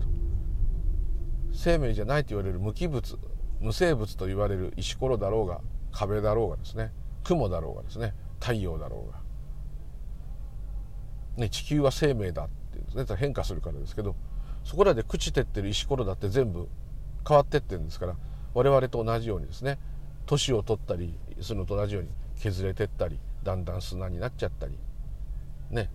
[1.58, 3.18] 生命じゃないと言われる無機物
[3.58, 6.92] 無生物と言われる石ころだろうが壁だろうがですね
[7.24, 9.18] 雲だろうがですね太陽だろうが、
[11.36, 13.16] ね、地球は生命だってですね。
[13.16, 14.14] 変化するからですけど
[14.62, 16.68] そこらで朽ちてってる石ころだって全部
[17.26, 18.14] 変わってってるんですから
[18.54, 19.80] 我々と同じようにですね
[20.26, 24.78] 年を取ったりするのと同じように削れてったりだんだん砂になっちゃったり
[25.70, 25.90] ね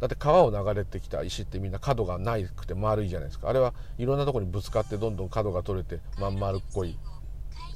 [0.00, 6.98] だって川を流れてきた石ってみんな角がないくて丸いじゃないですかあれはいろんなとこにぶつかってどんどん角が取れてまん丸っこい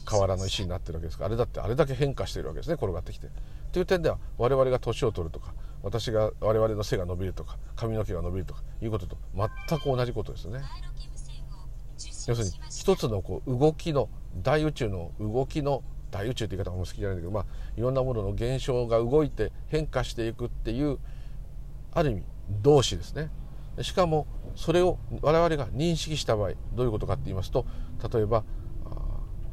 [0.05, 3.29] 瓦の石になってるわけですからあれだってあれだけ変化してるわけですね転がってきて。
[3.73, 10.61] という点では我々が年を取るとか私が我々の背が伸びるとか髪の毛が伸びるとかいうことと全く同じことですね。
[12.27, 14.09] 要するに一つのこう動きの
[14.43, 17.45] 大宇宙の動きの大宇宙って言い方も好きじゃないんだけど、まあ、
[17.77, 20.99] いろんなものの現象が動いて変化していくっていう
[21.93, 22.23] ある意味
[22.63, 23.31] 動詞ですね。
[23.83, 24.27] しかも
[24.57, 27.65] それを我々が認識した場合どういうことかって言いますと
[28.13, 28.45] 例えば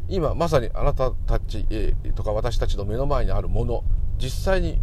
[0.10, 1.65] 今まさにあなたたち
[2.15, 3.84] とか私たちの目の前にあるもの
[4.17, 4.80] 実際に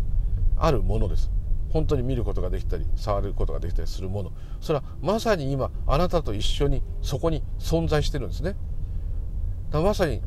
[0.56, 1.30] あるものです。
[1.70, 4.32] 本当に見ることができたり触ることができたりするもの。
[4.60, 8.54] それはまさに今あなたと一緒にそこに存在してるんですね。
[9.70, 10.22] だまさに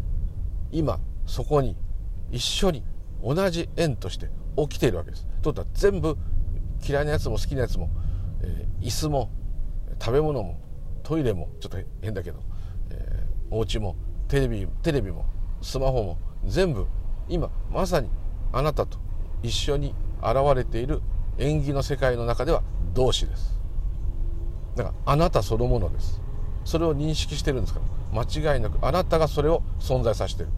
[0.71, 1.77] 今そこに
[2.31, 2.83] 一緒に
[3.23, 5.25] 同じ縁として起きているわけです。
[5.25, 6.17] ということは全部
[6.85, 7.89] 嫌いなやつも好きなやつも、
[8.41, 9.31] えー、椅子も
[9.99, 10.59] 食べ物も
[11.03, 12.39] トイレもちょっと変だけど、
[12.91, 13.95] えー、お家も
[14.27, 15.25] テレビテレビも
[15.61, 16.85] スマホも全部
[17.29, 18.09] 今まさに
[18.51, 18.99] あなたと
[19.43, 21.01] 一緒に現れている
[21.37, 22.63] 縁起の世界の中では
[22.93, 23.59] 同志です。
[24.75, 26.21] だからあなたそのものです。
[26.65, 27.79] それを認識してるんですか
[28.13, 30.49] ら間違いなくあなたがそれを存在させてる。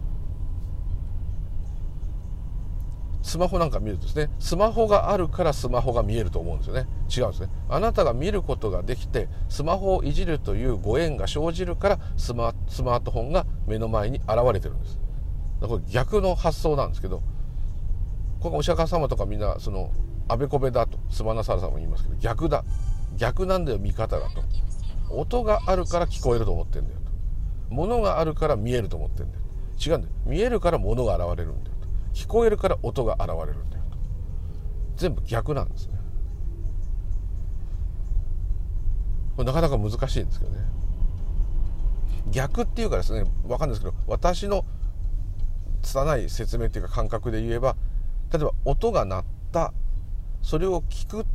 [3.22, 6.86] スマホなんか見るとですねスマホがあるからスマホが見えると思うんですよね。
[7.14, 7.50] 違うんですね。
[7.68, 14.98] あなたが見ることができてスマホをいじるというご縁が生じるからスマスマートフォンが目の前に現れてるんです。
[15.60, 17.22] これ逆の発想なんですけど
[18.40, 19.92] これお釈迦様とかみんなその
[20.28, 22.64] あべこべだとスマナサラさんも言いますけど逆だ。
[23.16, 24.42] 逆なんだよ見方がと。
[25.10, 27.10] 音があるから聞こえると思ってんだよと。
[27.68, 29.42] 物があるから見えると思ってんだよ。
[29.84, 30.14] 違うんだよ。
[30.24, 31.69] 見えるから物が現れるんだよ。
[32.14, 33.98] 聞こえるから音が現れるんだよと。
[34.96, 35.94] 全部逆なんですね。
[39.36, 40.58] これなかなか難しいんですけどね。
[42.30, 44.64] 逆っていうかですね分かるんですけど私の
[45.82, 47.76] 拙い説明っていうか感覚で言えば
[48.32, 49.72] 例えば音が鳴った
[50.42, 51.26] それを聞く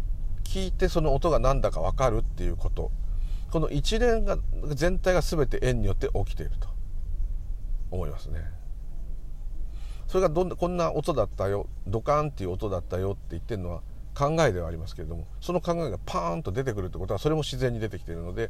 [0.44, 2.92] 聞いてその音が何だか分かるっていうこと。
[3.52, 4.38] この一連が
[4.74, 6.68] 全体が全て円によって起きていると
[7.90, 8.42] 思いますね。
[10.16, 13.82] それがどんこんな音だったよドカンっていう音だったよって言ってるのは
[14.14, 18.50] 考えではありますけれどもその考えがパーンと出てくるってことはそれも自然に出てきているので、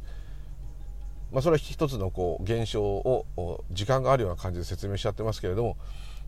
[1.32, 5.76] まあ、それは一つのこう現象を時間があるような感じで説明しちゃってますけれども、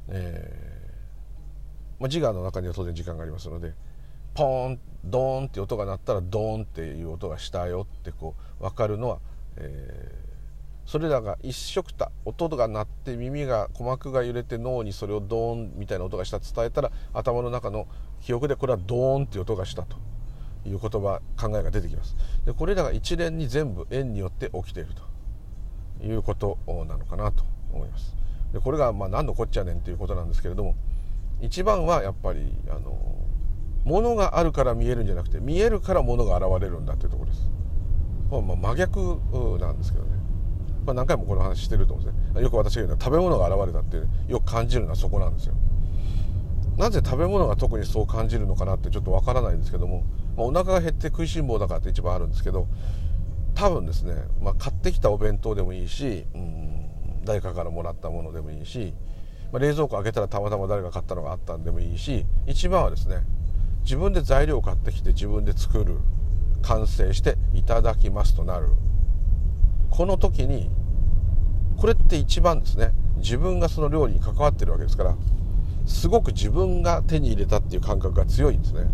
[0.09, 3.75] えーまあ、自我の中には当然時間がありますので
[4.35, 9.21] ポーンドーンって音が鳴ったらドーンっていう音がしたよってこう分かるのは、
[9.57, 10.18] えー
[10.89, 17.87] それらが一色た音が鳴って耳が鼓膜が揺れて脳にそれをドーンみたいな音がした伝えたら頭の中の
[18.23, 19.99] 記憶でこれはドーンっていう音がしたと
[20.65, 22.17] いう言葉考えが出てきます。
[22.47, 24.95] でこれらが一連に全部円によって起きている
[25.99, 28.17] ということなのかなと思います。
[28.55, 30.75] でこれがまあ何のこっちゃねんということなんですけれども
[31.43, 32.97] 一番はやっぱりあの
[33.85, 37.51] 物があるから見えるんじゃなくて見えるから物が現れるんだというところです。
[38.31, 39.21] まあ真逆
[39.61, 40.18] なんですけどね。
[40.89, 42.43] まあ、何回もこの話してると思うんですね。
[42.43, 43.99] よく私が言うのは食べ物が現れたって
[44.33, 45.55] よく感じるのはそこなんですよ。
[46.79, 52.69] なぜ食べ物が特にそう感じるのかなってちょっとわからないんですけども、まあ、お腹が減って食いしん坊だからって一番あるんですけど
[53.55, 58.95] 多分ですね、まあ、買ってきたお弁当でもいいしうん誰かからもらったものでもいいし、
[59.53, 63.25] まあ、冷蔵庫開けたらたまたま誰が買ったのがあったんでもいいし一番はですね
[63.83, 65.99] 自分で材料を買ってきて自分で作る
[66.63, 68.69] 完成していただきますとなる。
[69.91, 70.71] この時に
[71.77, 72.93] これって一番ですね。
[73.19, 75.17] 自分がその料理に関わってるわけですから
[75.87, 78.87] すごく自分が手に入れたっていう感覚が強いんですね。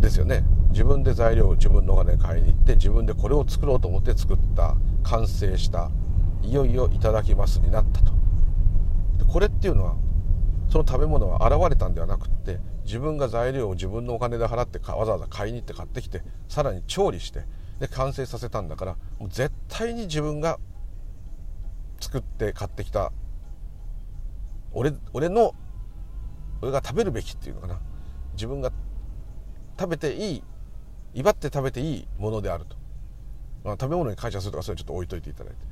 [0.00, 0.44] ですよね。
[0.70, 5.90] 自分で材料を自分のお金買いに行って自分でこれを作ろうと思って作った完成した
[6.42, 8.12] いよいよいただきますになったと。
[9.18, 9.96] でこれっていうのは
[10.68, 17.44] その食べ物は現れたんではなくって自分が材料を自分のお金で払ってわざわざ買いに行って買ってきてさらに調理して
[17.80, 20.58] で完成させたんだからもう絶対に自分が
[21.98, 23.10] 作って買ってきた
[24.72, 25.54] 俺俺の
[26.62, 27.80] 俺が食べるべきっていうのかな。
[28.34, 28.70] 自分が
[29.78, 30.42] 食べていい
[31.14, 32.76] 威張って食べていいものであると、
[33.64, 35.58] まあ、食べ物に感謝するとかそういうのちょっと置いといていただいて。
[35.58, 35.66] で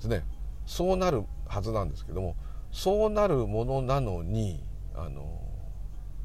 [0.00, 0.24] すね。
[0.66, 2.36] そうなるはずなんですけども
[2.70, 4.62] そうなるものなのに
[4.94, 5.40] あの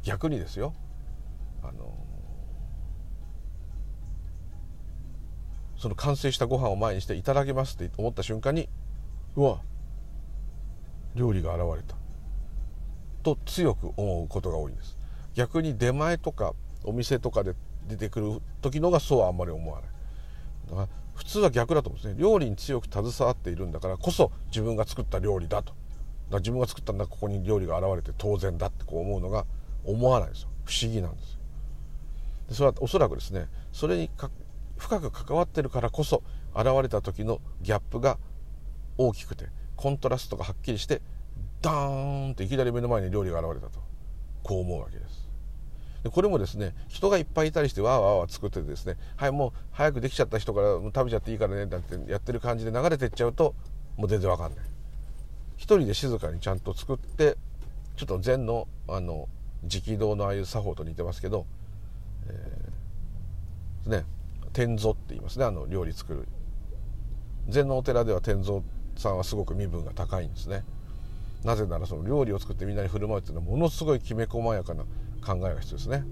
[0.03, 0.73] 逆にですよ。
[1.63, 1.93] あの
[5.79, 8.67] その完成したご飯を前にしていただきますって思った瞬間に
[9.35, 9.61] うわ
[11.15, 11.95] 料理が現れた。
[13.23, 14.97] と強く思うことが多いんです。
[15.33, 16.53] 逆に出前とか
[16.83, 17.55] お店とかで
[17.87, 19.89] 出てくる時のがそうはあんまり思わない。
[20.69, 22.21] だから普通は逆だと思うんですね。
[22.21, 25.71] 料理に強く携わっているんだからこそ自分が作った料理だと。
[25.71, 25.77] だか
[26.31, 29.45] ら自分が作ったんだここに料理が現れて当然だってこう思うのが
[29.83, 30.49] 思わないですよ。
[30.65, 31.39] 不思議なんですよ。
[32.49, 34.09] でそれはおそらくですねそれに
[34.79, 36.23] 深く関わってるからこそ
[36.55, 38.17] 現れた時のギャップが
[38.97, 41.01] 大きくてコントラストがはっきりして
[41.61, 43.79] ダーンといきなり目の前に料理が現れたと。
[44.41, 45.29] こう思うわけです。
[46.03, 53.53] でこれもですね人がいっぱいいたりしてわーわーわー作ってですねはいもう早くできちゃった人から食べちゃっていいからねなんてやってる感じで流れてっちゃうと
[53.97, 54.65] もう全然わかんない。
[55.57, 57.37] 一人で静かにちゃんと作って
[57.97, 59.27] ちょっと禅のあの
[59.63, 61.45] 直道のああいう作法と似てますけど、
[62.27, 64.05] えー、ね
[64.59, 65.45] 天蔵って言いますね。
[65.45, 66.27] あの料理作る。
[67.47, 68.59] 禅のお寺では天蔵
[68.97, 70.65] さんはすごく身分が高いんですね。
[71.45, 74.83] なぜならその料理を作ってみんなに振る舞うっていうのはものすごいきめ細やかな
[75.25, 76.03] 考えが必要ですね。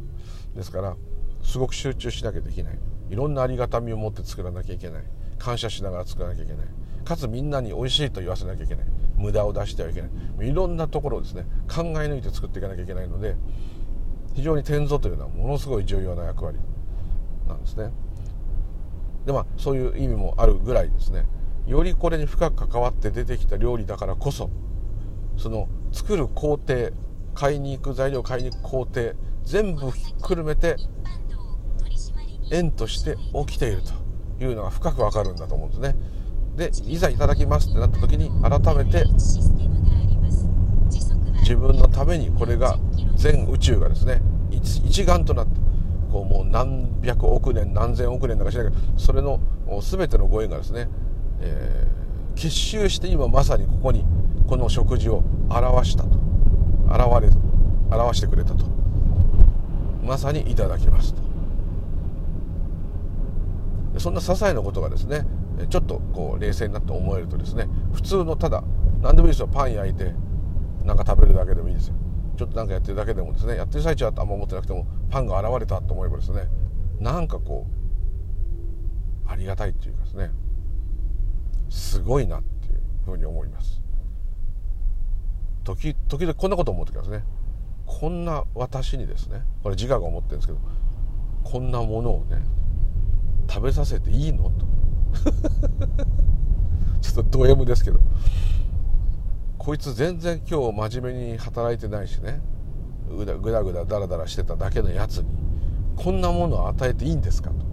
[0.55, 0.95] ですから
[1.43, 2.79] すごく集中しなきゃできない。
[3.09, 5.03] いろんなありがたみを持って作らなきゃいけない。
[5.37, 6.67] 感謝しながら作らなきゃいけない。
[7.03, 8.85] かつみんなに美味しいと言わせなきゃいけない。
[9.17, 10.49] 無駄を出してはいけない。
[10.49, 13.35] いろんなところをですね考え抜いて作っていかなきゃいけないので
[14.35, 16.57] 非常に天蔵というのはものすごい重要な役割
[17.45, 17.91] なんですね。
[19.27, 21.25] でまあそういう意味もあるぐらいですね
[21.67, 24.49] よりこれに深く関わって出てきた料理だからこそ
[25.35, 26.91] その作る工程
[27.35, 29.11] 買いに行く材料買いに行く工程
[29.43, 30.77] 全部ひっくるめて
[32.51, 33.81] 縁として起きている
[34.37, 35.95] というのが深くわかるんだと思うんですね。
[36.55, 39.05] でいざいただきますってなった時に改めて
[41.41, 42.79] 自分のためにこれが
[43.15, 45.66] 全宇宙がですね一丸となって
[46.11, 49.39] こうもう何百億年何千億年だかしないけどそれの
[49.81, 50.89] 全てのご縁がですね、
[51.41, 54.05] えー、結集して今まさにここに
[54.47, 56.17] この食事を表したと。
[56.87, 57.29] 現れ
[57.95, 58.65] 表してくれたと。
[60.03, 61.21] まさにいただきますと。
[63.99, 65.25] そんな些細なことがですね
[65.69, 68.63] ちょっとこう冷静になって思えるとですね普通のただ
[69.01, 69.47] 何でもいいですよ。
[69.47, 70.13] パン焼いて
[70.85, 71.95] なんか食べるだけでもいいですよ。
[72.37, 76.47] ちょっとなんかやってるだけでもですねやってる最中はあんま思ってなくてもパンが現れたと思えばですね
[76.99, 77.65] なんかこ
[79.25, 80.31] うありがたいっていうかですね
[81.69, 83.81] すごいなっていうふうに思います。
[85.63, 87.23] 時時々こんなこと思う時ますね
[87.85, 90.59] こんな私にですねこれ自我が思ってるんですけど
[91.43, 92.41] こんなものをね
[93.49, 94.43] 食べさせていいの？
[94.51, 94.65] と。
[97.01, 97.99] ちょっとド M ですけど。
[99.67, 102.39] こいつ全然今日真面目に働いてないしね。
[103.09, 105.25] ぐだぐだぐだだらだらしてただけのやつに
[105.97, 107.65] こんなものを与えていいんですかと。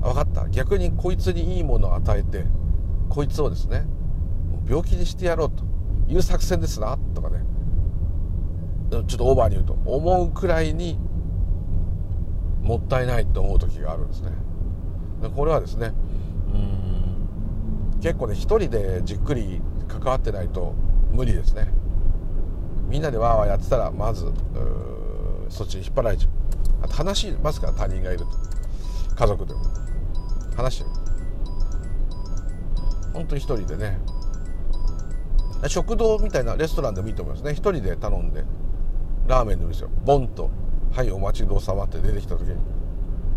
[0.00, 0.48] 分かった。
[0.48, 2.46] 逆にこいつにいいものを与えて
[3.08, 3.84] こいつをですね
[4.68, 5.62] 病気にしてやろうと。
[6.08, 6.98] いう作戦ですな。
[7.14, 7.44] とかね。
[8.90, 10.98] ちょっとオーバーに言うと思うくらいに
[12.60, 14.32] もったいないと思う時があるんですね。
[15.36, 15.92] これはですね
[16.52, 19.62] うん結構ね一人でじっくり
[19.92, 20.74] 関わってないと
[21.12, 21.68] 無理ですね。
[22.88, 24.32] みんなでワーワーやってたらまず
[25.48, 26.30] そっちに引っ張られちゃう。
[26.84, 28.26] あと話しますから他人がいると。
[29.14, 29.60] 家族でも。
[30.56, 30.90] 話してる。
[33.12, 33.98] 本当に一人でね。
[35.68, 37.52] 食堂みたいなレストランでもいいと思いますね。
[37.52, 38.44] 一人で頼んで
[39.28, 39.90] ラーメンでもいいですよ。
[40.04, 40.50] ボンと
[40.90, 42.56] 「はいお待ちどうさま」って出てきた時に。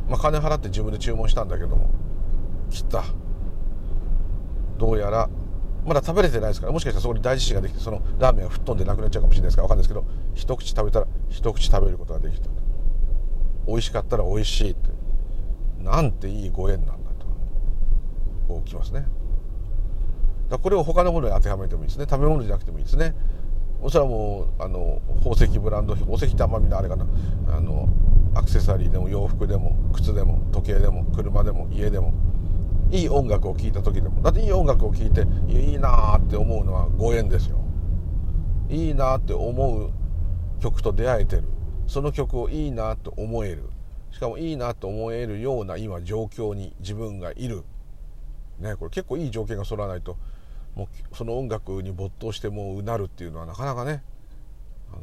[0.09, 1.89] まあ金払って自分で注文したんだけども。
[2.69, 3.03] 切った。
[4.77, 5.29] どうやら
[5.85, 12.49] まだ食べれてないですからもしかしたらそこに大地震ができてそのラーメンが吹っ飛んでなくなっちゃうかもしれないですから分かんないですけど一口食べたら一口食べることができた
[13.67, 14.89] 美味しかったら美味しいって
[15.85, 17.27] なんていいご縁なんだと。
[18.47, 19.05] こうきますね。
[20.49, 22.07] だこれを他のものに当てはめてもいいですね。
[22.09, 23.13] 食べ物じゃなくてもいいですね。
[23.81, 27.05] おそれはもうあの宝石ブランド宝石ってあんまみんなあれかな。
[27.49, 27.87] あの
[28.33, 32.13] アクセサリーでも洋服でも靴でも時計でも車でも家でも
[32.95, 34.21] いい音楽を聴いた時でも。
[34.21, 37.59] だっていい音楽を聴いていいなって思うのはご縁ですよ。
[38.69, 39.91] いいなって思う
[40.61, 41.43] 曲と出会えてる。
[41.87, 43.69] その曲をいいなと思える。
[44.11, 47.63] しかもいいなと思えるような今状況に自分がいる。
[48.59, 50.17] ねこれ結構いい条件が揃わないと
[50.75, 54.01] もうその音楽に没頭してもうなるっていうのはなかなかね
[54.89, 55.01] あの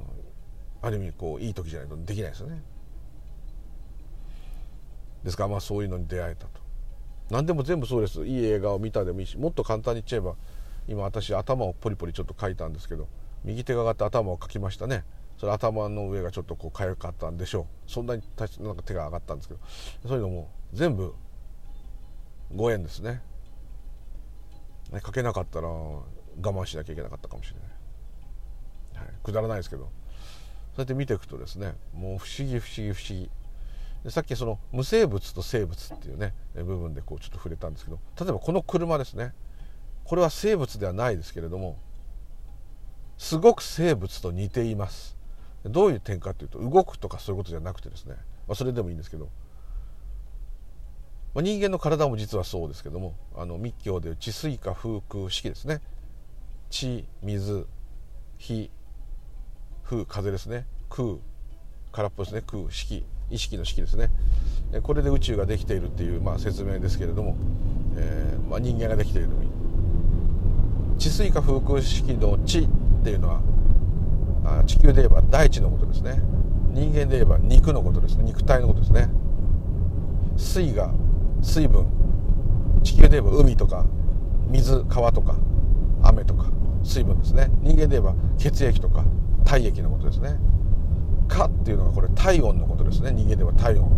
[0.81, 2.63] ある意味こういい時じゃないとできないですよね。
[5.23, 6.62] ですからまあそういうのに出会えたと。
[7.33, 8.27] 何でも全部そうです。
[8.27, 10.35] いい映画を見たでもいいしもっと簡単に言っちゃえば
[10.87, 13.09] 今私頭をポリポリちょっと書いたんですけど
[13.43, 15.03] 右手が上がって頭を書きましたね。
[15.39, 17.91] それ頭の上がちょっとこう痒かったんでしょう。
[17.91, 18.23] そんなに
[18.61, 19.61] なんか手が上がったんですけど。
[20.07, 21.15] そういうのも全部
[22.55, 23.23] ご縁ですね。
[24.93, 26.03] ね、書けなかったら我
[26.43, 27.57] 慢しなきゃいけなかったかもしれ
[28.99, 29.85] ない、はい、くだらないですけど。
[29.85, 29.91] そう
[30.81, 33.31] やって見ていくとですねもう不思議不思議不思議。
[34.05, 39.33] でさっきその無生物と生物っていうね部分でこうちょっと触れたんですけど例えばこの車ですね。
[40.05, 41.79] これは生物ではないですけれども
[43.17, 45.17] すごく生物と似ています。
[45.65, 48.17] どういう点かというと動くとかそういうことじゃなくてですね、
[48.49, 49.29] まあ、それでもいいんですけど、
[51.35, 55.81] まあ、人間の体も実はそうですけどもあの密教でいう地水化風空四季ですね。
[56.69, 57.67] 地水
[58.39, 58.71] 火
[59.85, 60.67] 風風ですね。
[60.91, 61.19] 空
[61.93, 62.43] 空っぽですね。
[62.45, 63.05] 空四季。
[63.33, 64.11] 意識の式ですね。
[64.83, 67.37] これで宇宙ができているっていう、まあ、説明ですけれども、
[67.97, 69.29] えーまあ、人間ができている
[70.99, 72.69] 地水化風空式の地っ
[73.03, 73.43] ていうのは
[74.67, 76.21] 地球で言えば大地のことですね。
[76.73, 78.25] 人間で言えば肉のことですね。
[78.25, 79.09] 肉体のことですね。
[80.37, 80.93] 水が
[81.43, 81.87] 水分。
[82.83, 83.85] 地球で言えば海とか
[84.49, 85.37] 水川とか
[86.03, 86.51] 雨とか
[86.83, 87.51] 水分ですね。
[87.63, 89.05] 人間で言えば血液とか
[89.45, 90.37] 体液のことですね。
[91.33, 93.11] かっていうのがこれ体温のことですね。
[93.13, 93.91] 人間では体温。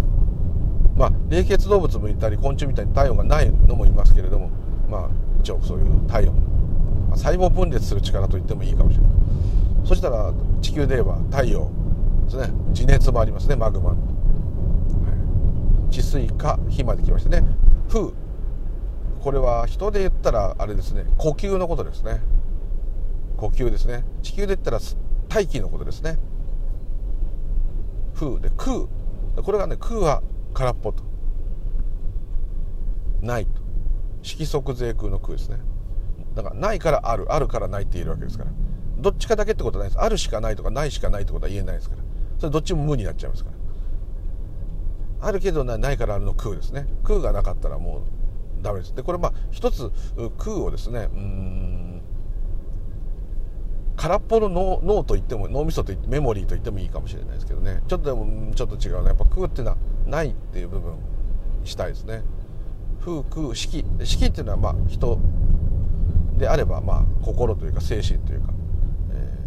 [0.97, 4.51] まあ冷血動物もいたり昆虫みたいに体温がないのもいますけれども
[4.89, 5.09] まあ
[5.41, 6.35] 一応そういう体温。
[7.17, 9.11] 細胞分裂する力と言ってもいいかもしれない。
[9.85, 10.33] そしたら
[10.63, 11.71] 地球で言えば太陽
[12.25, 12.51] ですね。
[12.73, 17.43] 地熱もありますねマグマ、はい、地水化火まで来ましたね。
[17.89, 18.13] 風。
[19.23, 21.05] これは人で言ったらあれですね。
[21.19, 22.21] 呼吸のことですね。
[23.37, 24.05] 呼吸ですね。
[24.23, 24.79] 地球で言ったら
[25.29, 26.19] 大気のことですね。
[28.15, 28.87] 風で空。
[29.43, 31.03] これがね空は空っぽと。
[33.21, 33.53] ないと。
[34.23, 35.59] 色即税空の空ですね。
[36.35, 37.33] だからないからある。
[37.33, 38.51] あるからないって言えるわけですから。
[38.99, 40.03] どっちかだけってことはないです。
[40.03, 42.03] あるしかないとかないしかないってことは言えないですから。
[42.39, 43.51] それどっちも無になっちゃいますか
[45.21, 45.29] ら。
[45.29, 46.87] あるけどないからあるの空ですね。
[47.03, 48.95] 空がなかったらもうダメです。
[48.95, 49.91] でこれまあ一つ
[50.39, 51.94] 空をですねうん
[53.97, 57.83] 空っぽの脳脳と言っても脳みそと言ってメモリーと言ってもいいかもしれないですけどね。
[57.87, 59.77] ちょっとでもちょっと違うねやっぱ空っていうのは
[60.07, 60.95] ないっていう部分
[61.63, 62.23] にしたいですね。
[63.01, 65.19] 風空式式っていうのはまあ人
[66.39, 68.53] であればまあ心というか精神というか、
[69.13, 69.39] え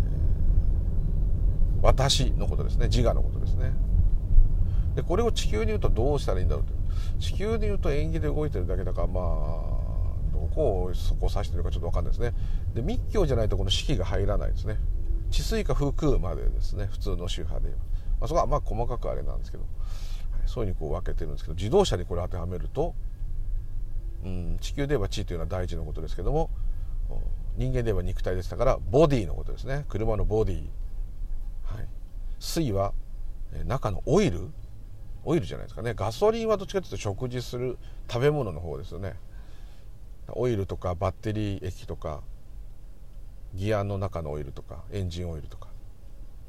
[1.82, 2.88] ー、私のことですね。
[2.88, 3.74] 自我のことですね。
[4.96, 6.74] でこれを地球に言うとどうしたらいいんだろうと。
[7.20, 9.24] 地球で言うと縁起で動いてるだけだからまあ
[10.32, 12.34] どこをそこを指してるかちょっと分かんないですね。
[12.78, 14.78] で密教じゃないとこの式が入らないですね。
[15.30, 16.88] 治水か風空までですね。
[16.90, 17.84] 普通の宗派で言えば、
[18.22, 19.70] まあ、そこはまあ細かくあれなんですけど、は
[20.40, 22.96] い、そういうふうにこう分けてるんですけど自動車にこれ当てはめると、
[24.24, 26.50] うん、地球で言えば地というのは大地のことですけども
[27.58, 29.86] 人間で言えば肉体でしたからボディのことですね。
[29.90, 30.56] 車のボディ、
[31.64, 31.88] はい、
[32.40, 32.94] 水は
[33.66, 34.50] 中のオイル？
[35.24, 35.94] オイルじゃないですかね。
[35.94, 37.78] ガソリンはどっちかというと食事する
[38.10, 39.16] 食べ物の方ですよね。
[40.30, 42.22] オイルとかバッテリー液とか
[43.54, 45.70] ギアの中のオイルとかエンジンオイルとか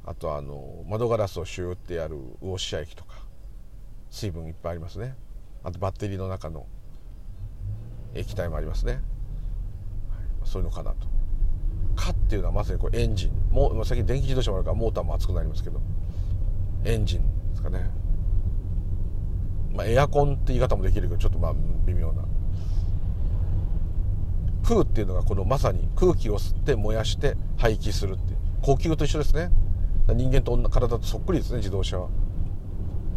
[0.04, 3.16] あとあの窓ガラスをシューってやるウォッシャー液とか
[4.10, 5.14] 水分いっぱいありますね。
[5.62, 6.66] あとバッテリーの中の
[8.14, 9.02] 液体もありますね、はい、
[10.44, 11.06] そういうのかなと。
[11.94, 13.52] かっていうのはまさにこれエンジン。
[13.52, 15.80] もう最近電気自動車もあるからモーターも熱くなりますけど
[16.84, 17.90] エンジンですかね。
[19.74, 22.24] まあエアコンって言い方もできるけどちょっとまあ微妙な。
[24.68, 28.38] 空っていうのがこのまさに空気を吸って燃やして排気するっていう。
[28.60, 29.50] 呼吸と一緒ですね。
[30.08, 32.08] 人間と体とそっくりですね自動車は、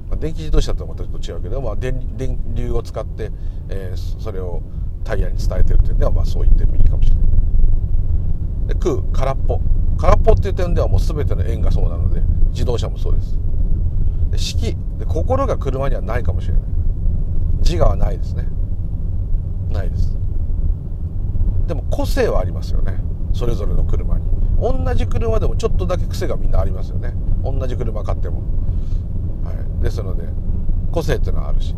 [0.10, 3.32] まあ、電気自動車とはまたちょっと違うけど、まあ、電電流を使って、
[3.70, 4.62] えー、それを
[5.04, 7.26] タイヤに伝えてるっていうのはまあそう言ってもいいかもしれない。
[8.68, 9.60] で空空っぽ。
[9.98, 12.22] 空っぽっていう点ではもう全ての円がそうなので
[12.52, 13.38] 自動車もそうです。
[14.32, 14.78] で式。
[14.98, 16.64] で心が車にはないかもしれない。
[17.60, 18.48] 自我はないですね。
[19.70, 20.21] ないです。
[21.72, 23.00] でも個性はありますよね。
[23.32, 24.26] それぞれの車に。
[24.60, 27.14] 同じ車でもちょっとだけ癖がみんなありますよね。
[27.46, 28.42] 同じ車買っても、
[29.46, 30.28] はい、ですので
[30.92, 31.74] 個性っていうのはあるし。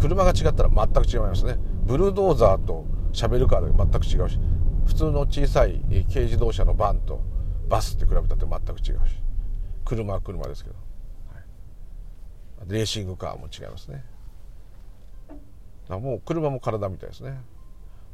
[0.00, 1.58] 車が違ったら全く違いますね。
[1.84, 4.40] ブルドーザーとシャベルカーで全く違うし。
[4.84, 5.80] 普通の小さい
[6.12, 7.20] 軽自動車のバンと
[7.68, 9.22] バスって比べたって全く違うし。
[9.84, 10.76] 車は車ですけど、
[11.32, 11.40] は
[12.66, 14.04] い、レーシングカーも違いますね。
[15.88, 17.40] もう車も体みたいですね。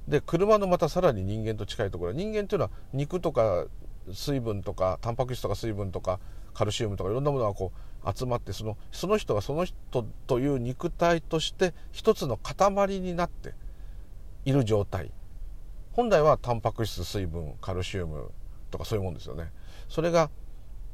[0.09, 3.67] で車のまたさらに人間と近いところ人間というのは肉とか
[4.13, 6.19] 水分とかタンパク質とか水分とか
[6.55, 7.73] カルシウムとかいろんなものがこ
[8.05, 13.55] う集まってそのその人がその人という肉体として一つの塊になって
[14.45, 15.13] いる状態。
[15.93, 18.31] 本来はタンパク質水分カルシウム
[18.71, 19.51] とかそういうもんですよね。
[19.89, 20.31] それが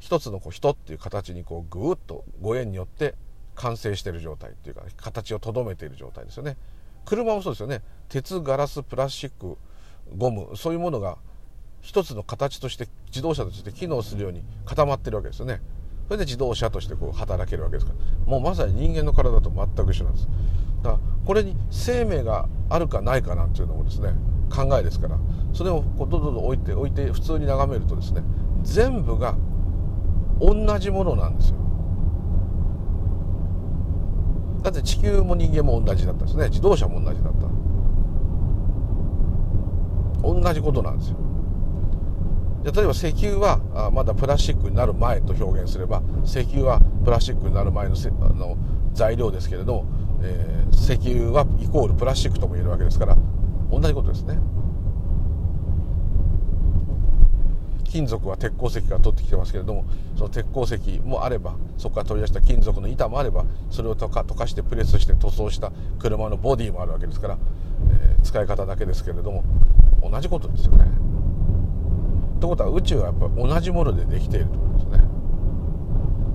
[0.01, 3.15] 一つのこう人っていう形にこうぐーっとご縁によって
[3.55, 6.57] 完成している状態っていうか形をとどめている状態ですよね。
[7.09, 7.81] 車もそうですよね
[8.11, 9.57] 鉄ガラスプラスチック
[10.17, 11.17] ゴムそういうものが
[11.81, 15.63] 一つの形として自動車として機能するように固まってるわけですよね。
[16.07, 18.31] それで自動車としてこう働けるわけですから。
[18.31, 20.29] もうまさに人間の体と全く一緒なんです。
[20.83, 24.13] だからこれに生命があるかないかなんていうのもですね
[24.51, 25.19] 考えですから。
[25.55, 28.23] それをこうどんどんどん置いて置いて普通に眺めるとですね
[28.63, 29.37] 全部が
[30.41, 31.57] 同じものなんですよ。
[34.71, 36.49] だって地球も人間も同じだったんですね。
[36.49, 37.49] 自動車も同じだった。
[40.23, 41.17] 同じことなんですよ。
[42.65, 48.57] じゃ例えば石油はあまだプラスチックになる前と表現すれば石油はプラスチックになる前のせあの
[48.93, 49.87] 材料ですけれども、
[50.23, 53.17] えー、石油はイコールプラスチックとも言えるわけですから
[53.71, 54.39] 同じことですね。
[57.91, 59.85] 金属は鉄鉱石から取ってきてますけれども
[60.17, 67.39] その鉄鉱石もあればそこから取り出した金属の板もあればそれを溶か溶かしてプレスして塗装した車のボディもあるわけですから、
[67.91, 69.45] えー、使い方だけですけれども
[70.03, 70.85] 同じことですよね。
[72.37, 75.09] ってことは宇宙はやっぱ同じものでできているということですね。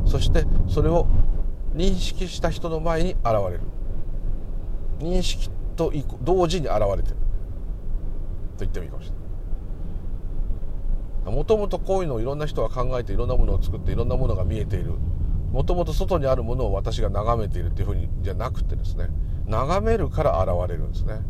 [0.06, 1.08] そしてそれを
[1.74, 3.62] 認識した人の前に現れる
[5.00, 5.92] 認識と
[6.22, 7.16] 同時に現れてる
[8.58, 9.23] と言ってもいいかもしれない。
[11.26, 14.94] もともとこういうのをいろんな人が考えていろんなものを作っていろんなものが見えている。
[15.52, 19.10] もともと外にあるものを私が眺めているっていうふうにじゃなくてですね。
[19.46, 21.22] 眺めるから現れるんですね。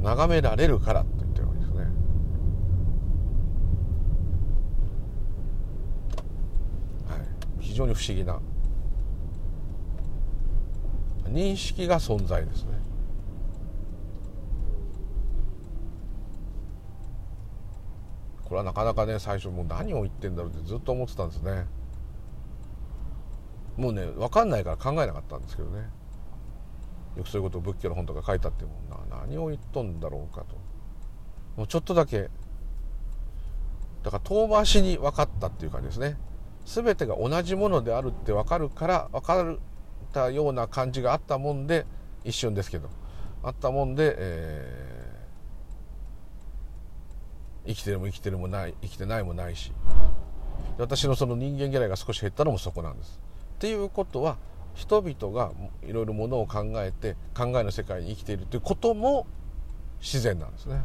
[0.00, 1.78] 眺められるからと言ってるわけですね。
[1.78, 1.90] はい。
[7.60, 8.40] 非常に不思議な。
[11.28, 12.71] 認識が存在ですね。
[18.52, 21.64] これはなかなかね最初もう何を言ってんだろうってずっと思ってたんですね。
[23.78, 25.88] もうね分かんないから考えなかったんですけどね。
[27.16, 29.20] よくそういうことを仏教の本とか書いてあってもな。
[29.20, 30.56] 何を言っとんだろうかと。
[31.56, 32.28] もうちょっとだけ。
[34.02, 36.18] だから遠回しに分かったっていう感じですね。
[36.66, 39.58] 全てが同じものであるって分かるから分かっ
[40.12, 41.86] たような感じがあったもんで
[42.22, 42.90] 一瞬ですけど。
[43.42, 44.91] あったもんで、えー
[47.66, 49.72] 生きてるも生きてるもない生きてないもないし。
[50.78, 53.20] 私のその人間嫌いが少し減ったのもそこなんです。
[53.56, 54.36] っていうことは
[54.74, 55.52] 人々が
[55.86, 59.26] いろいろものを考えて考えの世界に生きているということも
[60.00, 60.82] 自然なんですね。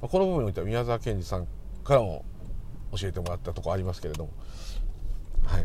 [0.00, 1.48] この部分においては宮沢賢治さん
[1.82, 2.24] からも
[2.96, 4.30] 教えてもらったとこありますけれども、
[5.44, 5.64] はい、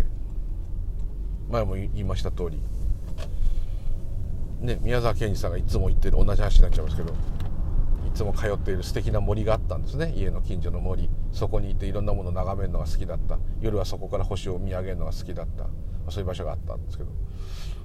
[1.51, 2.59] 前も言いました通り、
[4.61, 7.13] ね、宮沢賢治さんがいつも言ってる同じ話になっちゃいますけど。
[8.13, 10.13] つも通っている素敵な森があったんですね。
[10.15, 11.09] 家の近所の森。
[11.31, 13.39] そこにいていろんなものを眺めるのが好きだった。
[13.59, 15.65] 夜はそこから星を見上げるのが好きだった。
[16.11, 17.11] そういう場所があったんですけど。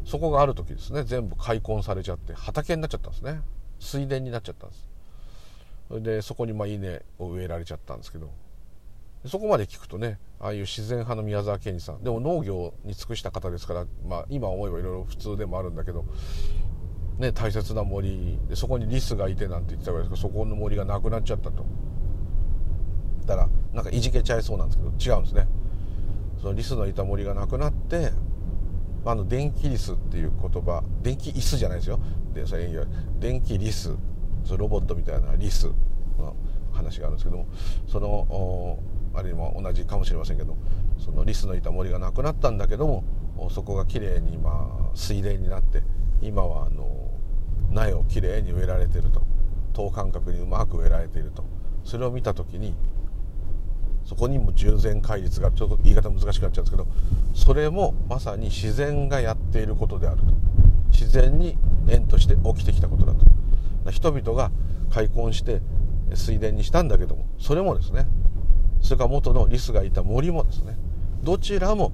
[0.05, 1.05] そこがある時ですね。
[1.05, 3.41] 全部開墾されちゃって畑になっちゃったんですね。
[3.79, 4.89] 水田になっちゃったんです。
[5.89, 8.31] それでそこにまあ稲を植えられちゃったんですけど。
[9.27, 12.05] そこまで聞くとねああいう自然派の宮沢賢治さん。
[12.05, 16.05] でも農業に尽くした方ですから、まあ、今思えばいろいろ普通でもあるんだけど
[17.19, 21.65] ね、大切な森でそこにリスがいてなんて言ってたわけですけどそこの森がなくなっちゃったと。
[23.27, 25.49] だからなんかいじけちゃいそうなんですけど違うんですね。
[26.41, 28.13] そのリスのいた森がなくなって
[29.05, 31.99] あの電気リスっていう言葉電気椅子じゃないですよ。
[32.35, 32.69] でそれ
[33.19, 33.97] 電気リス
[34.45, 35.71] そロボットみたいなリス
[36.19, 36.37] の
[36.73, 37.47] 話があるんですけども
[37.89, 38.79] その
[39.15, 40.57] あるいは同じかもしれませんけど
[40.99, 45.83] そのリスのいた森がなくなったんだけどもそこがきれいにまあ水田になって
[46.23, 47.08] 今はあの
[47.71, 49.23] 苗をきれいに植えられていると。
[49.73, 51.45] 等間隔にうまく植えられていると。
[51.85, 52.75] それを見た時に
[54.05, 56.87] そこにも従前戒律がちょっと言い方難しくなっちゃうんですけど
[57.35, 60.25] それもまさに自然がやっていることであると。
[60.91, 61.57] 自然に
[61.87, 63.91] 縁として起きてきたことだと。
[63.91, 64.51] 人々が
[64.91, 65.61] 開墾して
[66.15, 68.07] 水田にしたんだけどもそれもですね。
[68.81, 70.77] それから元のリスがいた森もですね。
[71.23, 71.93] どちらも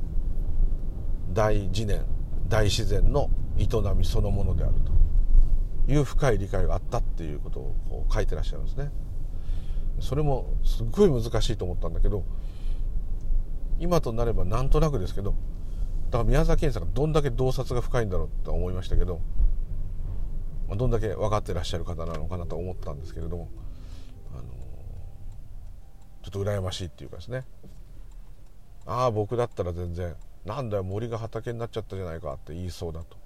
[1.32, 2.04] 大自然
[2.48, 3.66] 大自然の営
[3.96, 4.93] みそのものであると。
[5.86, 8.90] いう深い理解があったっていうことをこ書いてらっしゃるんですね。
[10.00, 12.24] それもすごい難しいと思ったんだけど
[13.78, 15.34] 今となればなんとなくですけど
[16.10, 19.20] だから宮沢賢治さんがどんだけ洞察が深いんだろうと思いましたけど
[20.76, 23.50] どんだけ分かってらっしゃる方なのかなと思ったんですけれども
[24.32, 24.42] あの
[26.22, 27.44] ちょっと羨ましいっていうかですね
[28.86, 30.14] ああ僕だったら全然
[30.44, 33.16] なんだよ森が畑になっちゃったじゃないかって言いそうだと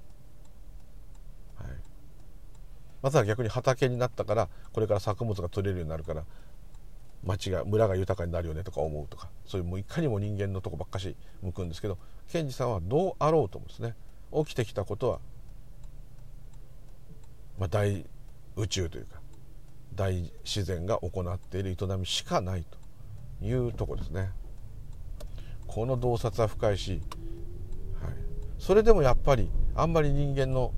[3.03, 6.25] または逆に畑になったからこれから作物が取れるようになるから
[7.25, 13.95] 町が村が豊かになるよねとか思うとかそういうもういかにも人間のとこばっかし向くんですけど賢治さんはどうあろうともですね
[14.33, 15.19] 起きてきたことは、
[17.59, 18.05] まあ、大
[18.57, 19.21] 宇宙というか
[19.95, 22.65] 大自然が行っている営みしかない
[23.41, 24.31] というとこですね。
[25.67, 27.01] この洞察は深いし、はい、
[28.59, 30.73] それでもやっぱりあんまり人間の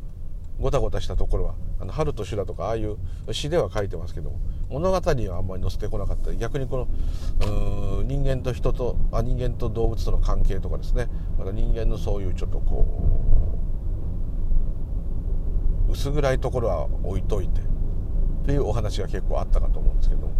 [0.59, 2.99] ごたごたしたところはあの春と修羅とかああいう
[3.33, 6.35] 詩では書いてますけども物語はあんまり載せてこなかった。
[6.35, 6.87] 逆にこ
[7.41, 11.09] の人間と人とあ人間と動物との関係とかですね。
[11.39, 12.87] また人間のそういうちょっとこ
[15.89, 17.65] う薄暗いところは置いといてっ
[18.47, 20.33] ていうお話が結構あったかと思うんですけども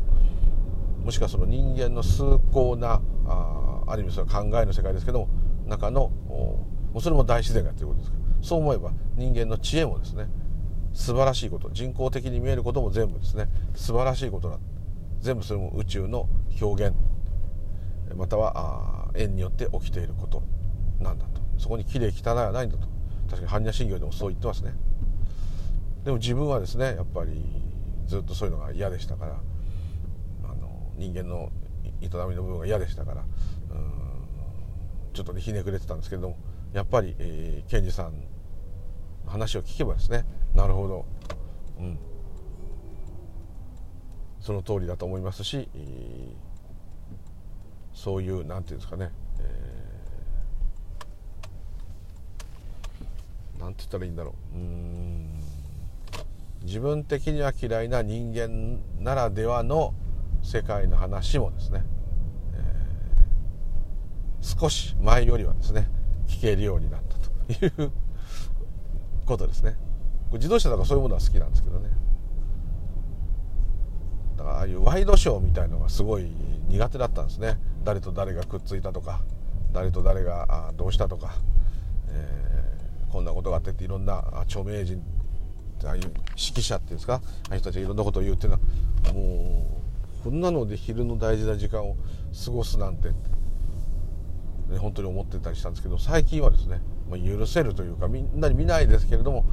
[1.05, 5.29] もしくはその人間の崇高なあある意味それは考えの世界ですけども
[5.67, 10.29] 中のもうそれも大自然がということですからそう思えば人間の知恵もですね
[10.93, 11.71] 素晴らしいこと。
[11.71, 13.49] 人工的に見えることも全部ですね。
[13.75, 14.59] 素晴らしいことだ
[15.21, 16.29] 全部それも宇宙の
[16.61, 16.97] 表現。
[18.17, 20.43] または縁によって起きていること
[21.01, 21.41] なんだと。
[21.59, 22.89] そこに綺麗汚いはないんだと。
[23.29, 24.75] 確かに般若心経でもそう言ってますね。
[26.05, 27.45] でも自分はですねやっぱり
[28.07, 29.41] ずっとそういうのが嫌でしたから。
[30.45, 31.51] あの人間の
[32.01, 33.25] 営みの部分が嫌でしたから。
[35.13, 36.37] ちょっとねひねくれてたんですけれども。
[36.73, 38.13] やっぱり、えー、賢治さん
[39.27, 40.25] 話を聞けばですね
[40.55, 41.05] なるほど、
[41.79, 41.99] うん、
[44.41, 45.69] その通りだと思いますし、
[47.95, 54.57] そういうなんていうんですかね、えー、なんて言ったらいいんだろう。
[54.57, 55.41] うん。
[56.63, 59.95] 自分的には嫌いな人間ならではの
[60.43, 61.85] 世界の話もですね、
[62.55, 65.89] えー、少し前よりはですね
[66.27, 67.93] 聞けるようになったという
[69.25, 69.77] ことですね。
[70.33, 71.89] 自動車とかそういうものは好きなんですけどね。
[74.37, 76.31] だからああいうワイドショーみたいのがすごい
[76.69, 77.59] 苦手だったんですね。
[77.85, 79.21] 誰と誰がくっついたとか
[79.73, 81.35] 誰と誰がどうしたとか、
[82.09, 85.03] えー、こんなことがあってっていろんな著名人
[85.85, 87.15] ああいう指揮者っていうんですか？
[87.15, 87.21] あ
[87.51, 88.59] あいう人たちがいろんなことを言うっていうの
[89.09, 89.67] はも
[90.21, 91.97] うこんなので昼の大事な時間を
[92.45, 93.09] 過ごすなんて
[94.71, 99.45] ね、本当に思ってたりしたんですけど最近はですね、許せるというかみんなに見ないですけれども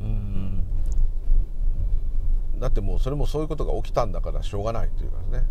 [0.00, 0.64] うん
[2.58, 5.42] だってもうそれもそういうことが起きたんだからしょうがないというかですね、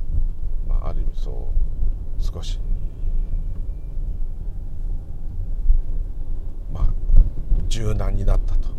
[0.67, 2.59] まあ、ある意味そう少し。
[6.71, 6.93] まあ
[7.67, 8.69] 柔軟になったと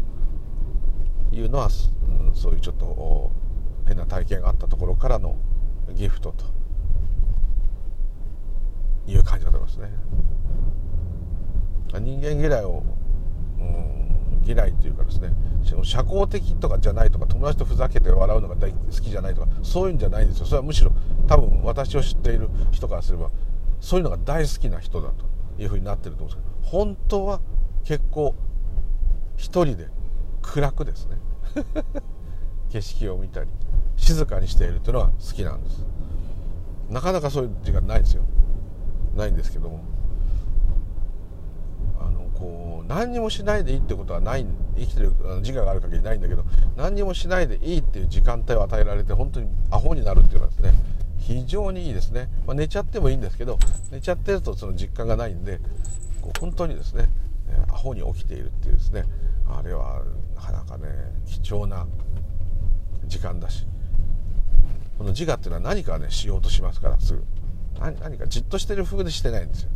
[1.33, 1.69] いうのは、
[2.09, 3.31] うん、そういうちょっと
[3.87, 5.37] 変な体験があったところからの
[5.95, 6.45] ギフトと
[9.07, 9.91] いう感じだと思いますね。
[12.01, 12.83] 人間嫌いを、
[13.59, 14.14] うん、
[14.45, 15.31] 嫌いというかですね
[15.83, 20.47] 社交的とかじゃないとか友達とふざけて笑うのが大好きじゃないとかそういうんじゃないんですよ。
[20.47, 20.93] それはむしろ
[21.27, 23.31] 多分私を知っている人からすれば
[23.81, 27.41] そういうのが大好きな人だというふうになってると思うんですけど本当は
[27.85, 28.35] 結構
[29.37, 29.89] 一人で
[30.43, 31.19] 暗くですね
[32.71, 33.51] 景色を見たり
[33.97, 35.85] 静かにしているというのが好きなんです。
[36.91, 38.25] なかなかそういう時間ないですよ。
[39.17, 39.94] ないんですけども。
[42.35, 46.45] こう何にもしないでいいってことはない生きてる自我がある限りないんだけど
[46.77, 50.73] 何にもしないでいいっていう時間帯を与えられて本当にアホになるっていうのはですね
[51.19, 53.59] 非常にいいですね、まあ、寝ちゃってもいいんですけど
[53.91, 55.59] 寝ちゃってるとその実感がないんで
[56.21, 57.09] こう本当にですね
[57.69, 59.05] アホに起きているっていうですね
[59.49, 60.03] あれは
[60.35, 60.89] なかなかね
[61.27, 61.87] 貴重な
[63.07, 63.67] 時間だし
[64.99, 67.25] この自我っていうのは何かねしようとしますからすぐ。
[67.81, 69.71] 何かじっとしてる風でしてないんですよ。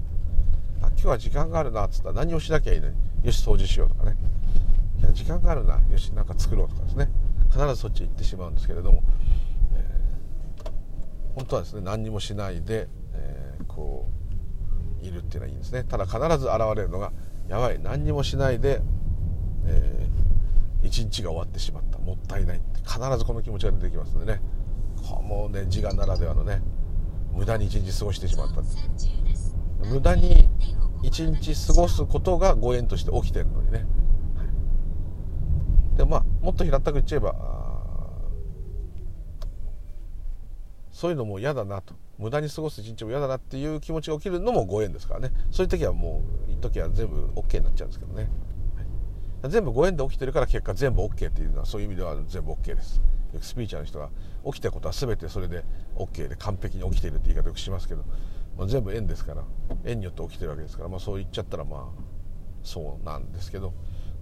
[1.00, 4.16] 今日は時間があるなっつったら何をしなきゃいいのによし掃除しようとかね。
[5.00, 5.80] いや時間があるな。
[5.90, 7.08] よし何か作ろうとかですね。
[7.52, 9.04] 必ずそっち行ってしまうんですけれども、
[9.74, 10.70] えー、
[11.36, 14.08] 本当はですね何にもしないで、えー、こ
[15.00, 15.84] ういるっていうのはいいんですね。
[15.84, 17.12] ただ必ず現れるのが
[17.46, 18.82] やばい何にもしないで、
[19.66, 21.98] えー、一日が終わってしまった。
[21.98, 22.58] もったいない。
[22.58, 24.40] って必ずこの気持ちが出てきますんでね。
[25.22, 26.60] もうね自我ならではのね
[27.32, 28.62] 無駄に一日過ごしてしまった。
[29.86, 30.47] 無駄に
[31.02, 33.86] 一日過ごすことがご縁として起きてるのにね、
[35.96, 37.34] でまあもっと平たく言っちゃえば
[40.90, 41.94] そういうのも嫌だなと。
[42.18, 45.30] 無駄に過ごす一日も嫌だなっていう気持ちが起きるのもご縁ですからね。
[45.52, 48.28] そういう時はもう一時は全部 OK になっちゃうんですけどね、
[49.48, 53.00] 全部ご縁で起きてるから結果全部 OK っていうのはそういう意味では全部 OK です。
[53.32, 54.08] よくスピーチャーの人が
[54.46, 55.62] 起きたことは全てそれで
[55.94, 58.02] OK で完璧に起きているって言い方よくしますけど、
[58.58, 59.44] まあ、全部縁ですから
[59.84, 62.02] 縁によって起きてるわけですから、まあ、そう言っちゃったらまあ
[62.64, 63.72] そうなんですけど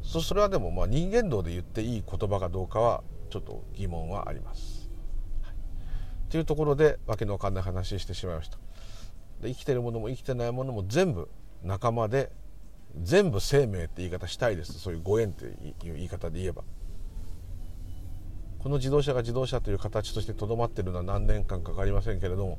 [0.02, 4.88] それはでもまあ人間道で言っていい言葉かどうかはちょっと疑問はあります。
[5.42, 5.54] はい、
[6.30, 8.58] というところでわけのわかんない話してしまいました。
[9.40, 11.28] で生きてるものも生きてないものも全部
[11.64, 12.30] 仲間で
[13.02, 15.48] 全部生命って言い方したいですそういうご縁ってい
[15.90, 16.62] う言い方で言えば。
[18.58, 22.58] この自動車が自動車という形としてとどまってるのは何年間かかりませんけれども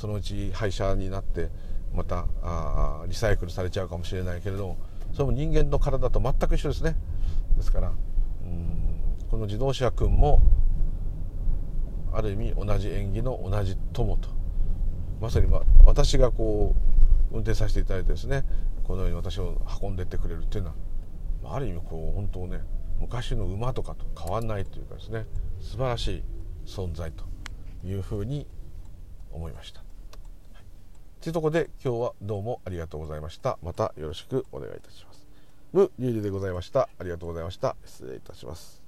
[0.00, 1.50] そのうち廃車になって
[1.94, 4.78] またあリサイクルされちゃうかもしれないけれども
[5.12, 6.96] それも人間の体と全く一緒ですね
[7.58, 7.92] ですからう
[8.46, 10.40] んこの自動車君も
[12.14, 14.30] ある意味同じ縁起の同じ友と
[15.20, 16.74] まさに、ま、私がこ
[17.30, 18.44] う運転させていただいてですね
[18.84, 20.72] このように私を運んでってくれるっていうの
[21.42, 22.60] はある意味こう本当ね
[22.98, 25.26] 昔の馬とかと変わんないというかですね
[25.60, 26.22] 素晴らしい
[26.64, 27.26] 存在と
[27.86, 28.46] いうふうに
[29.30, 29.89] 思いました。
[31.20, 33.58] というところで今日はどうもありがとうございました。
[33.62, 35.26] またよろしくお願いいたします。
[35.72, 36.88] ブ・リュウジでございました。
[36.98, 37.76] ありがとうございました。
[37.84, 38.79] 失礼いたします。